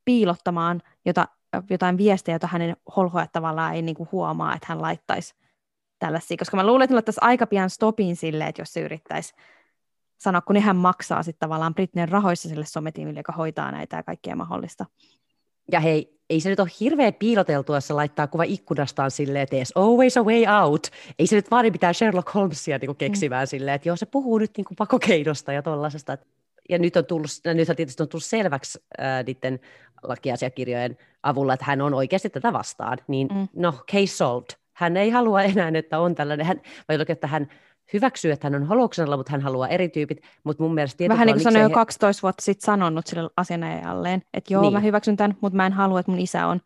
piilottamaan 0.05 0.81
jota, 1.05 1.27
jotain 1.69 1.97
viestejä, 1.97 2.35
jota 2.35 2.47
hänen 2.47 2.75
holhoja 2.95 3.27
tavallaan 3.27 3.75
ei 3.75 3.81
niin 3.81 3.95
kuin 3.95 4.09
huomaa, 4.11 4.55
että 4.55 4.65
hän 4.69 4.81
laittaisi 4.81 5.35
tällaisia. 5.99 6.37
Koska 6.37 6.57
mä 6.57 6.65
luulen, 6.65 6.83
että 6.83 6.95
laittaisi 6.95 7.19
aika 7.23 7.47
pian 7.47 7.69
stopin 7.69 8.15
silleen, 8.15 8.49
että 8.49 8.61
jos 8.61 8.73
se 8.73 8.81
yrittäisi 8.81 9.33
sanoa, 10.17 10.41
kun 10.41 10.61
hän 10.61 10.75
maksaa 10.75 11.23
sitten 11.23 11.39
tavallaan 11.39 11.75
Britneyn 11.75 12.09
rahoissa 12.09 12.49
sille 12.49 12.65
sometiimille, 12.65 13.19
joka 13.19 13.33
hoitaa 13.33 13.71
näitä 13.71 13.97
ja 13.97 14.03
kaikkea 14.03 14.35
mahdollista. 14.35 14.85
Ja 15.71 15.79
hei, 15.79 16.15
ei 16.29 16.39
se 16.39 16.49
nyt 16.49 16.59
ole 16.59 16.69
hirveän 16.79 17.13
piiloteltua, 17.13 17.77
jos 17.77 17.87
se 17.87 17.93
laittaa 17.93 18.27
kuva 18.27 18.43
ikkunastaan 18.43 19.11
silleen, 19.11 19.43
että 19.43 19.55
there's 19.55 19.81
always 19.83 20.17
a 20.17 20.23
way 20.23 20.45
out. 20.61 20.87
Ei 21.19 21.27
se 21.27 21.35
nyt 21.35 21.51
vaadi 21.51 21.71
mitään 21.71 21.93
Sherlock 21.93 22.33
Holmesia 22.33 22.77
niin 22.77 22.95
keksimään 22.95 23.43
mm. 23.43 23.47
silleen, 23.47 23.75
että 23.75 23.89
joo, 23.89 23.95
se 23.95 24.05
puhuu 24.05 24.37
nyt 24.37 24.51
niin 24.57 24.65
kuin 24.65 24.75
pakokeinosta 24.75 25.53
ja 25.53 25.61
tuollaisesta. 25.61 26.17
Ja 26.69 26.79
nyt 26.79 26.95
on 26.95 27.05
tullut, 27.05 27.29
nyt 27.53 27.69
on 27.69 27.75
tietysti 27.75 28.03
on 28.03 28.09
tullut 28.09 28.23
selväksi 28.23 28.79
ää, 28.97 29.23
niiden 29.23 29.59
lakiasiakirjojen 30.03 30.97
avulla, 31.23 31.53
että 31.53 31.65
hän 31.65 31.81
on 31.81 31.93
oikeasti 31.93 32.29
tätä 32.29 32.53
vastaan. 32.53 32.97
Niin 33.07 33.27
mm. 33.27 33.47
no, 33.55 33.71
case 33.91 34.15
solved. 34.15 34.49
Hän 34.73 34.97
ei 34.97 35.09
halua 35.09 35.43
enää, 35.43 35.71
että 35.75 35.99
on 35.99 36.15
tällainen, 36.15 36.45
hän, 36.45 36.61
vai 36.89 36.97
että 37.07 37.27
hän 37.27 37.47
hyväksyy, 37.93 38.31
että 38.31 38.45
hän 38.45 38.61
on 38.61 38.67
holoksella, 38.67 39.17
mutta 39.17 39.31
hän 39.31 39.41
haluaa 39.41 39.67
eri 39.67 39.89
tyypit, 39.89 40.21
mutta 40.43 40.63
mun 40.63 40.73
mielestä... 40.73 41.03
Vähän 41.09 41.25
niin 41.25 41.35
kuin 41.35 41.43
sanoi 41.43 41.61
jo 41.61 41.69
12 41.69 42.21
vuotta 42.21 42.41
sitten 42.41 42.65
sanonut 42.65 43.07
sille 43.07 43.29
asianajalleen, 43.37 44.21
että 44.33 44.53
joo, 44.53 44.61
niin. 44.61 44.73
mä 44.73 44.79
hyväksyn 44.79 45.17
tämän, 45.17 45.37
mutta 45.41 45.57
mä 45.57 45.65
en 45.65 45.73
halua, 45.73 45.99
että 45.99 46.11
mun 46.11 46.21
isä 46.21 46.47
on. 46.47 46.61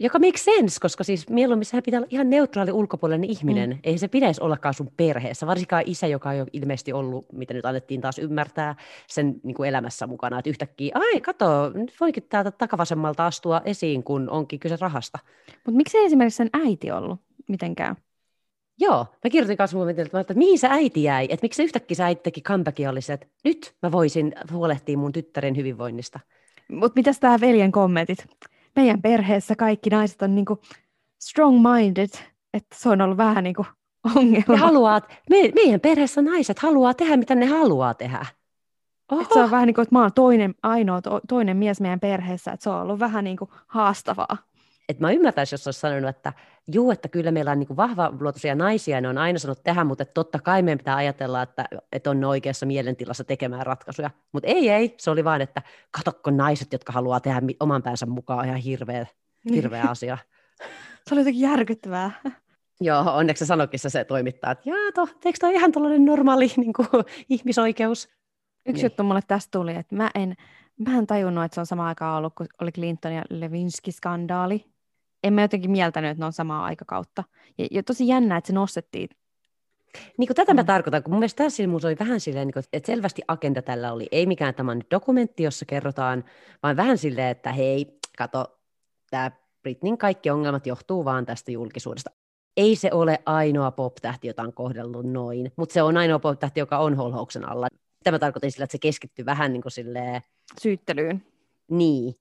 Joka 0.00 0.18
makes 0.18 0.44
sense, 0.44 0.80
koska 0.80 1.04
siis 1.04 1.28
mieluummin 1.28 1.64
sehän 1.64 1.82
pitää 1.82 1.98
olla 1.98 2.08
ihan 2.10 2.30
neutraali 2.30 2.72
ulkopuolinen 2.72 3.30
ihminen. 3.30 3.70
Mm. 3.70 3.78
Ei 3.84 3.98
se 3.98 4.08
pitäisi 4.08 4.40
ollakaan 4.40 4.74
sun 4.74 4.90
perheessä, 4.96 5.46
varsinkaan 5.46 5.82
isä, 5.86 6.06
joka 6.06 6.32
ei 6.32 6.40
ole 6.40 6.48
ilmeisesti 6.52 6.92
ollut, 6.92 7.26
mitä 7.32 7.54
nyt 7.54 7.66
annettiin 7.66 8.00
taas 8.00 8.18
ymmärtää, 8.18 8.74
sen 9.06 9.40
niin 9.42 9.54
kuin 9.54 9.68
elämässä 9.68 10.06
mukana. 10.06 10.38
Että 10.38 10.50
yhtäkkiä, 10.50 10.92
ai 10.94 11.20
kato, 11.20 11.70
nyt 11.74 11.94
voikin 12.00 12.22
täältä 12.28 12.50
takavasemmalta 12.50 13.26
astua 13.26 13.62
esiin, 13.64 14.02
kun 14.02 14.30
onkin 14.30 14.60
kyse 14.60 14.76
rahasta. 14.80 15.18
Mutta 15.46 15.76
miksi 15.76 15.98
esimerkiksi 15.98 16.36
sen 16.36 16.50
äiti 16.52 16.90
ollut 16.90 17.20
mitenkään? 17.48 17.96
Joo, 18.78 19.06
mä 19.24 19.30
kirjoitin 19.30 19.56
kanssa 19.56 19.76
mun 19.76 19.90
että, 19.90 20.20
että 20.20 20.34
mihin 20.34 20.58
se 20.58 20.68
äiti 20.70 21.02
jäi, 21.02 21.26
että 21.30 21.44
miksi 21.44 21.56
se 21.56 21.62
yhtäkkiä 21.62 21.94
se 21.94 22.04
äiti 22.04 22.20
teki 22.22 22.40
comebackin 22.40 22.88
oli 22.88 23.00
se, 23.00 23.12
että 23.12 23.26
nyt 23.44 23.74
mä 23.82 23.92
voisin 23.92 24.34
huolehtia 24.52 24.98
mun 24.98 25.12
tyttären 25.12 25.56
hyvinvoinnista. 25.56 26.20
Mutta 26.68 26.98
mitäs 26.98 27.20
tämä 27.20 27.40
veljen 27.40 27.72
kommentit? 27.72 28.26
Meidän 28.76 29.02
perheessä 29.02 29.56
kaikki 29.56 29.90
naiset 29.90 30.22
on 30.22 30.34
niinku 30.34 30.58
strong-minded, 31.24 32.18
että 32.54 32.76
se 32.78 32.88
on 32.88 33.00
ollut 33.00 33.16
vähän 33.16 33.44
niinku 33.44 33.66
ongelma. 34.16 34.44
Ne 34.48 34.56
haluaa, 34.56 35.00
me, 35.30 35.52
meidän 35.54 35.80
perheessä 35.80 36.22
naiset 36.22 36.58
haluaa 36.58 36.94
tehdä, 36.94 37.16
mitä 37.16 37.34
ne 37.34 37.46
haluaa 37.46 37.94
tehdä. 37.94 38.26
Oho. 39.12 39.34
se 39.34 39.40
on 39.40 39.50
vähän 39.50 39.66
niin 39.66 39.74
kuin, 39.74 39.82
että 39.82 39.94
mä 39.94 40.02
oon 40.02 40.12
toinen, 40.12 40.54
ainoa 40.62 41.02
to, 41.02 41.20
toinen 41.28 41.56
mies 41.56 41.80
meidän 41.80 42.00
perheessä, 42.00 42.52
että 42.52 42.64
se 42.64 42.70
on 42.70 42.82
ollut 42.82 42.98
vähän 42.98 43.24
niin 43.24 43.36
kuin 43.36 43.50
haastavaa. 43.66 44.36
Et 44.88 45.00
mä 45.00 45.10
ymmärtäisin, 45.10 45.54
jos 45.54 45.66
olisi 45.66 45.80
sanonut, 45.80 46.08
että 46.10 46.32
juu, 46.74 46.90
että 46.90 47.08
kyllä 47.08 47.30
meillä 47.30 47.50
on 47.50 47.58
niin 47.58 47.76
vahva 47.76 48.12
luotoisia 48.20 48.54
naisia, 48.54 49.00
ne 49.00 49.08
on 49.08 49.18
aina 49.18 49.38
sanonut 49.38 49.64
tehdä, 49.64 49.84
mutta 49.84 50.02
että 50.02 50.14
totta 50.14 50.38
kai 50.38 50.62
meidän 50.62 50.78
pitää 50.78 50.96
ajatella, 50.96 51.42
että, 51.42 51.64
että 51.92 52.10
on 52.10 52.24
oikeassa 52.24 52.66
mielentilassa 52.66 53.24
tekemään 53.24 53.66
ratkaisuja. 53.66 54.10
Mutta 54.32 54.48
ei, 54.48 54.68
ei, 54.68 54.94
se 54.98 55.10
oli 55.10 55.24
vaan, 55.24 55.40
että 55.40 55.62
katokko 55.90 56.30
naiset, 56.30 56.72
jotka 56.72 56.92
haluaa 56.92 57.20
tehdä 57.20 57.42
oman 57.60 57.82
päänsä 57.82 58.06
mukaan 58.06 58.46
ihan 58.46 58.58
hirveä, 58.60 59.06
hirveä 59.50 59.82
asia. 59.82 60.18
se 61.08 61.14
oli 61.14 61.20
jotenkin 61.20 61.42
järkyttävää. 61.42 62.10
Joo, 62.80 63.04
onneksi 63.06 63.44
se 63.44 63.46
sanokin 63.48 63.80
se 63.80 64.04
toimittaa, 64.04 64.50
että 64.50 64.70
jaa, 64.70 64.92
to, 64.94 65.08
eikö 65.24 65.38
toi 65.40 65.54
ihan 65.54 65.72
tällainen 65.72 66.04
normaali 66.04 66.46
niin 66.56 66.72
kuin, 66.72 66.88
ihmisoikeus? 67.28 68.08
Yksi 68.66 68.82
niin. 68.82 68.84
juttu 68.84 69.02
mulle 69.02 69.20
tästä 69.28 69.58
tuli, 69.58 69.74
että 69.74 69.96
mä 69.96 70.10
en, 70.14 70.34
mä 70.86 70.98
en 70.98 71.06
tajunnut, 71.06 71.44
että 71.44 71.54
se 71.54 71.60
on 71.60 71.66
sama 71.66 71.88
aikaa 71.88 72.16
ollut, 72.16 72.34
kun 72.34 72.46
oli 72.60 72.72
Clinton 72.72 73.12
ja 73.12 73.22
Levinsky-skandaali. 73.30 74.75
En 75.26 75.32
mä 75.32 75.42
jotenkin 75.42 75.70
mieltänyt, 75.70 76.10
että 76.10 76.22
ne 76.22 76.26
on 76.26 76.32
samaa 76.32 76.64
aikakautta. 76.64 77.24
Ja, 77.58 77.66
ja 77.70 77.82
tosi 77.82 78.08
jännä, 78.08 78.36
että 78.36 78.46
se 78.46 78.52
nostettiin 78.52 79.08
niin 80.18 80.26
kuin 80.28 80.34
tätä 80.34 80.54
mä 80.54 80.62
mm. 80.62 80.66
tarkoitan, 80.66 81.02
kun 81.02 81.12
mun 81.12 81.18
mielestä 81.18 81.44
tässä 81.44 81.62
oli 81.62 81.96
vähän 81.98 82.20
silleen, 82.20 82.48
niin 82.48 82.64
että 82.72 82.86
selvästi 82.86 83.22
agenda 83.28 83.62
tällä 83.62 83.92
oli, 83.92 84.08
ei 84.12 84.26
mikään 84.26 84.54
tämä 84.54 84.74
nyt 84.74 84.90
dokumentti, 84.90 85.42
jossa 85.42 85.64
kerrotaan, 85.64 86.24
vaan 86.62 86.76
vähän 86.76 86.98
silleen, 86.98 87.28
että 87.28 87.52
hei, 87.52 87.98
kato, 88.18 88.58
tämä 89.10 89.30
Britnin 89.62 89.98
kaikki 89.98 90.30
ongelmat 90.30 90.66
johtuu 90.66 91.04
vaan 91.04 91.26
tästä 91.26 91.52
julkisuudesta. 91.52 92.10
Ei 92.56 92.76
se 92.76 92.90
ole 92.92 93.18
ainoa 93.26 93.70
pop-tähti, 93.70 94.26
jota 94.26 94.42
on 94.42 94.52
kohdellut 94.52 95.06
noin, 95.06 95.52
mutta 95.56 95.72
se 95.72 95.82
on 95.82 95.96
ainoa 95.96 96.18
pop-tähti, 96.18 96.60
joka 96.60 96.78
on 96.78 96.96
holhouksen 96.96 97.48
alla. 97.48 97.68
Tämä 98.04 98.18
tarkoitin 98.18 98.52
sillä, 98.52 98.64
että 98.64 98.72
se 98.72 98.78
keskittyy 98.78 99.24
vähän 99.24 99.52
niin 99.52 99.62
kuin 99.62 99.72
silleen... 99.72 100.22
Syyttelyyn. 100.60 101.22
Niin. 101.70 102.14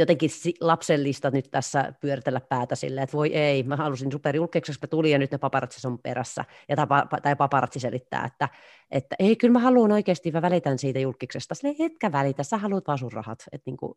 Jotenkin 0.00 0.30
lapsellista 0.60 1.30
nyt 1.30 1.50
tässä 1.50 1.92
pyöritellä 2.00 2.40
päätä 2.40 2.74
silleen, 2.74 3.04
että 3.04 3.16
voi 3.16 3.34
ei, 3.34 3.62
mä 3.62 3.76
halusin 3.76 4.12
superjulkiseksi, 4.12 4.80
mä 4.82 4.86
tulin 4.86 5.12
ja 5.12 5.18
nyt 5.18 5.30
ne 5.30 5.38
paparatsi 5.38 5.86
on 5.86 5.98
perässä. 5.98 6.44
Ja 6.68 6.76
tai 7.22 7.36
paparatsi 7.36 7.80
selittää, 7.80 8.24
että, 8.24 8.48
että 8.90 9.16
ei, 9.18 9.36
kyllä 9.36 9.52
mä 9.52 9.58
haluan 9.58 9.92
oikeasti, 9.92 10.32
mä 10.32 10.42
välitän 10.42 10.78
siitä 10.78 10.98
julkiksesta. 10.98 11.54
Silleen, 11.54 11.92
etkä 11.92 12.12
välitä, 12.12 12.42
sä 12.42 12.58
haluat 12.58 12.86
vaan 12.86 12.98
sun 12.98 13.12
rahat. 13.12 13.44
Että 13.52 13.70
niin 13.70 13.76
kuin, 13.76 13.94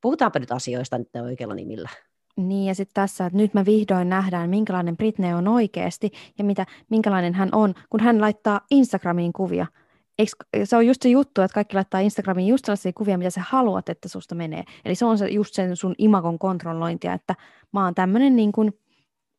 puhutaanpa 0.00 0.38
nyt 0.38 0.52
asioista 0.52 0.98
nyt 0.98 1.08
oikealla 1.24 1.54
nimillä. 1.54 1.88
Niin 2.36 2.66
ja 2.66 2.74
sitten 2.74 2.94
tässä, 2.94 3.26
että 3.26 3.36
nyt 3.36 3.54
me 3.54 3.64
vihdoin 3.64 4.08
nähdään, 4.08 4.50
minkälainen 4.50 4.96
Britney 4.96 5.32
on 5.32 5.48
oikeasti 5.48 6.10
ja 6.38 6.44
mitä, 6.44 6.66
minkälainen 6.90 7.34
hän 7.34 7.48
on, 7.52 7.74
kun 7.90 8.00
hän 8.00 8.20
laittaa 8.20 8.60
Instagramiin 8.70 9.32
kuvia– 9.32 9.66
Eikö, 10.18 10.64
se 10.64 10.76
on 10.76 10.86
just 10.86 11.02
se 11.02 11.08
juttu, 11.08 11.42
että 11.42 11.54
kaikki 11.54 11.74
laittaa 11.74 12.00
Instagramiin 12.00 12.48
just 12.48 12.64
sellaisia 12.64 12.92
kuvia, 12.92 13.18
mitä 13.18 13.30
sä 13.30 13.40
haluat, 13.48 13.88
että 13.88 14.08
susta 14.08 14.34
menee. 14.34 14.64
Eli 14.84 14.94
se 14.94 15.04
on 15.04 15.18
se, 15.18 15.28
just 15.28 15.54
sen 15.54 15.76
sun 15.76 15.94
imagon 15.98 16.38
kontrollointia, 16.38 17.12
että 17.12 17.34
mä 17.72 17.84
oon 17.84 17.94
tämmöinen 17.94 18.36
niin 18.36 18.52
kuin 18.52 18.80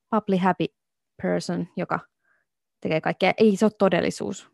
public 0.09 0.41
happy 0.41 0.65
person, 1.21 1.67
joka 1.77 1.99
tekee 2.81 3.01
kaikkea. 3.01 3.33
Ei 3.37 3.55
se 3.55 3.65
ole 3.65 3.71
todellisuus. 3.77 4.49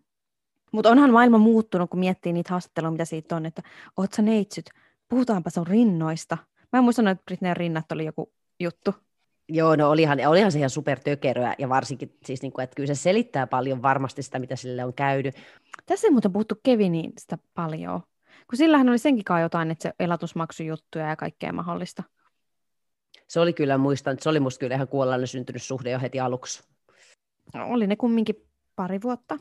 Mutta 0.72 0.90
onhan 0.90 1.12
maailma 1.12 1.38
muuttunut, 1.38 1.90
kun 1.90 2.00
miettii 2.00 2.34
niitä 2.34 2.50
haastatteluja, 2.50 2.92
mitä 2.92 3.06
siitä 3.06 3.36
on, 3.36 3.46
että 3.46 3.62
oot 3.98 4.14
sä 4.14 4.22
neitsyt, 4.22 4.70
puhutaanpa 5.10 5.50
sun 5.50 5.68
rinnoista. 5.68 6.38
Mä 6.72 6.80
en 6.80 6.84
muista, 6.84 7.10
että 7.10 7.26
Britneyn 7.26 7.58
rinnat 7.58 7.92
oli 7.92 8.06
joku 8.06 8.34
juttu. 8.60 8.96
Joo, 9.54 9.76
no 9.76 9.90
olihan, 9.90 10.20
olihan 10.28 10.52
se 10.52 10.58
ihan 10.58 10.70
supertökeröä, 10.70 11.56
ja 11.58 11.70
varsinkin 11.70 12.18
siis, 12.26 12.42
niin 12.42 12.52
kuin, 12.52 12.64
että 12.64 12.76
kyllä 12.76 12.94
se 12.94 13.02
selittää 13.02 13.48
paljon 13.48 13.82
varmasti 13.82 14.24
sitä, 14.24 14.40
mitä 14.40 14.56
sille 14.56 14.86
on 14.86 14.94
käynyt. 14.94 15.36
Tässä 15.86 16.08
ei 16.08 16.12
muuten 16.12 16.32
puhuttu 16.32 16.56
Kevinistä 16.64 17.38
paljon, 17.54 18.02
kun 18.50 18.58
sillähän 18.58 18.90
oli 18.90 18.98
senkin 18.98 19.26
kai 19.26 19.42
jotain, 19.42 19.72
että 19.72 19.84
se 19.84 19.94
elatusmaksujuttuja 20.00 21.08
ja 21.08 21.16
kaikkea 21.16 21.54
mahdollista. 21.54 22.04
Se 23.28 23.40
oli 23.40 23.54
kyllä, 23.54 23.78
muistan, 23.78 24.18
se 24.22 24.30
oli 24.30 24.40
musta 24.40 24.60
kyllä 24.60 24.76
ihan 24.76 24.88
kuollalle 24.88 25.28
syntynyt 25.28 25.64
suhde 25.64 25.92
jo 25.92 26.00
heti 26.00 26.20
aluksi. 26.20 26.64
No, 27.54 27.68
oli 27.68 27.88
ne 27.88 27.96
kumminkin 27.96 28.48
pari 28.76 29.02
vuotta. 29.02 29.38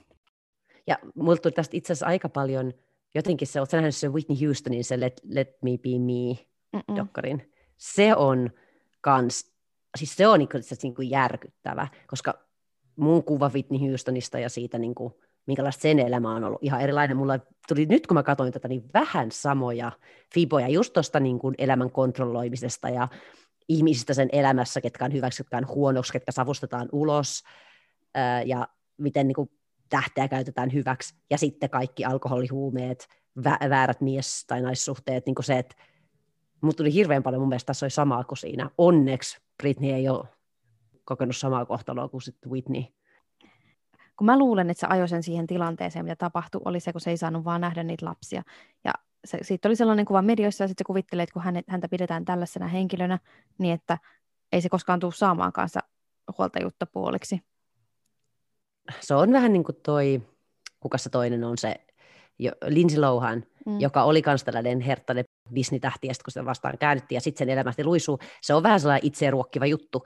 Ja 0.86 0.98
mulla 1.14 1.36
tuli 1.36 1.52
tästä 1.52 1.76
itse 1.76 1.92
asiassa 1.92 2.06
aika 2.06 2.28
paljon, 2.28 2.72
jotenkin 3.14 3.48
se, 3.48 3.60
oletko 3.60 3.76
nähnyt 3.76 3.96
se 3.96 4.08
Whitney 4.08 4.46
Houstonin, 4.46 4.84
se 4.84 5.00
Let, 5.00 5.20
Let 5.28 5.62
Me 5.62 5.70
Be 5.70 5.98
Me-dokkarin. 5.98 7.52
Se 7.76 8.16
on 8.16 8.50
kans 9.00 9.50
siis 9.98 10.16
se 10.16 10.26
on 10.26 10.38
niin 10.38 10.48
niin 10.82 10.94
kuin 10.94 11.10
järkyttävä, 11.10 11.88
koska 12.06 12.34
mun 12.96 13.24
kuva 13.24 13.50
Whitney 13.54 13.88
Houstonista 13.88 14.38
ja 14.38 14.48
siitä, 14.48 14.78
niin 14.78 14.94
kuin, 14.94 15.14
minkälaista 15.46 15.82
sen 15.82 15.98
elämä 15.98 16.34
on 16.34 16.44
ollut 16.44 16.62
ihan 16.62 16.80
erilainen. 16.80 17.16
Mulla 17.16 17.38
tuli 17.68 17.86
nyt, 17.86 18.06
kun 18.06 18.14
mä 18.14 18.22
katsoin 18.22 18.52
tätä, 18.52 18.68
niin 18.68 18.84
vähän 18.94 19.30
samoja 19.30 19.92
fiboja 20.34 20.68
just 20.68 20.92
tuosta 20.92 21.20
niin 21.20 21.38
kuin 21.38 21.54
elämän 21.58 21.90
kontrolloimisesta 21.90 22.88
ja 22.88 23.08
ihmisistä 23.68 24.14
sen 24.14 24.28
elämässä, 24.32 24.80
ketkä 24.80 25.04
on 25.04 25.12
hyväksi, 25.12 25.42
ketkä 25.42 25.56
on 25.56 25.68
huonoksi, 25.68 26.12
ketkä 26.12 26.32
savustetaan 26.32 26.88
ulos 26.92 27.44
ja 28.44 28.68
miten 28.96 29.28
niin 29.28 29.34
kuin, 29.34 29.50
tähteä 29.88 30.28
käytetään 30.28 30.72
hyväksi. 30.72 31.14
Ja 31.30 31.38
sitten 31.38 31.70
kaikki 31.70 32.04
alkoholihuumeet, 32.04 33.08
vä- 33.38 33.70
väärät 33.70 34.00
mies- 34.00 34.44
tai 34.46 34.60
naissuhteet, 34.60 35.26
niin 35.26 35.34
kuin 35.34 35.44
se, 35.44 35.58
että 35.58 35.74
mutta 36.60 36.76
tuli 36.76 36.92
hirveän 36.92 37.22
paljon 37.22 37.42
mun 37.42 37.48
mielestä 37.48 37.66
tässä 37.66 37.86
oli 37.86 37.90
samaa 37.90 38.24
kuin 38.24 38.38
siinä. 38.38 38.70
Onneksi 38.78 39.40
Britney 39.60 39.90
ei 39.90 40.08
ole 40.08 40.28
kokenut 41.04 41.36
samaa 41.36 41.66
kohtaloa 41.66 42.08
kuin 42.08 42.22
sitten 42.22 42.52
Whitney. 42.52 42.82
Kun 44.16 44.26
mä 44.26 44.38
luulen, 44.38 44.70
että 44.70 44.80
se 44.80 44.86
ajoi 44.90 45.08
sen 45.08 45.22
siihen 45.22 45.46
tilanteeseen, 45.46 46.04
mitä 46.04 46.16
tapahtui, 46.16 46.60
oli 46.64 46.80
se, 46.80 46.92
kun 46.92 47.00
se 47.00 47.10
ei 47.10 47.16
saanut 47.16 47.44
vaan 47.44 47.60
nähdä 47.60 47.82
niitä 47.82 48.06
lapsia. 48.06 48.42
Ja 48.84 48.92
se, 49.24 49.38
siitä 49.42 49.68
oli 49.68 49.76
sellainen 49.76 50.04
kuva 50.04 50.22
medioissa, 50.22 50.64
ja 50.64 50.68
sitten 50.68 50.84
se 50.84 50.86
kuvittelee, 50.86 51.22
että 51.22 51.32
kun 51.32 51.42
hänet, 51.42 51.64
häntä 51.68 51.88
pidetään 51.88 52.24
tällaisena 52.24 52.66
henkilönä, 52.66 53.18
niin 53.58 53.74
että 53.74 53.98
ei 54.52 54.60
se 54.60 54.68
koskaan 54.68 55.00
tule 55.00 55.12
saamaan 55.12 55.52
kanssa 55.52 55.80
huoltajuutta 56.38 56.86
puoliksi. 56.86 57.40
Se 59.00 59.14
on 59.14 59.32
vähän 59.32 59.52
niin 59.52 59.64
kuin 59.64 59.76
toi, 59.82 60.22
kuka 60.80 60.98
se 60.98 61.10
toinen 61.10 61.44
on 61.44 61.58
se, 61.58 61.86
Lindsay 62.66 63.00
Lohan, 63.00 63.44
mm. 63.66 63.80
joka 63.80 64.02
oli 64.02 64.22
kans 64.22 64.44
tällainen 64.44 64.80
herttainen 64.80 65.24
Disney-tähti, 65.54 66.06
ja 66.06 66.14
sitten 66.14 66.24
kun 66.24 66.32
sitä 66.32 66.44
vastaan 66.44 66.78
käännyttiin, 66.78 67.16
ja 67.16 67.20
sitten 67.20 67.38
sen 67.38 67.48
elämästä 67.48 67.84
luisuu, 67.84 68.18
se 68.42 68.54
on 68.54 68.62
vähän 68.62 68.80
sellainen 68.80 69.06
itseä 69.06 69.30
ruokkiva 69.30 69.66
juttu. 69.66 70.04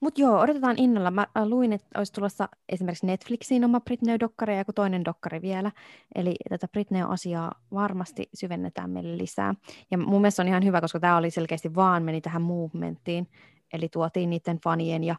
Mutta 0.00 0.20
joo, 0.20 0.40
odotetaan 0.40 0.78
innolla. 0.78 1.10
Mä 1.10 1.26
luin, 1.44 1.72
että 1.72 1.98
olisi 1.98 2.12
tulossa 2.12 2.48
esimerkiksi 2.68 3.06
Netflixiin 3.06 3.64
oma 3.64 3.80
Britney-dokkari 3.80 4.52
ja 4.52 4.58
joku 4.58 4.72
toinen 4.72 5.04
dokkari 5.04 5.42
vielä. 5.42 5.72
Eli 6.14 6.34
tätä 6.48 6.68
Britney-asiaa 6.68 7.52
varmasti 7.72 8.28
syvennetään 8.34 8.90
meille 8.90 9.18
lisää. 9.18 9.54
Ja 9.90 9.98
mun 9.98 10.20
mielestä 10.20 10.42
on 10.42 10.48
ihan 10.48 10.64
hyvä, 10.64 10.80
koska 10.80 11.00
tämä 11.00 11.16
oli 11.16 11.30
selkeästi 11.30 11.74
vaan 11.74 12.02
meni 12.02 12.20
tähän 12.20 12.42
movementtiin. 12.42 13.28
Eli 13.72 13.88
tuotiin 13.88 14.30
niiden 14.30 14.58
fanien 14.64 15.04
ja 15.04 15.16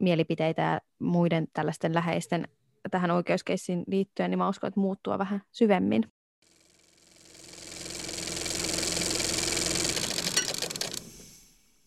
mielipiteitä 0.00 0.62
ja 0.62 0.80
muiden 0.98 1.48
tällaisten 1.52 1.94
läheisten 1.94 2.48
tähän 2.90 3.10
oikeuskeissiin 3.10 3.84
liittyen, 3.86 4.30
niin 4.30 4.38
mä 4.38 4.48
uskon, 4.48 4.68
että 4.68 4.80
muuttua 4.80 5.18
vähän 5.18 5.42
syvemmin. 5.50 6.04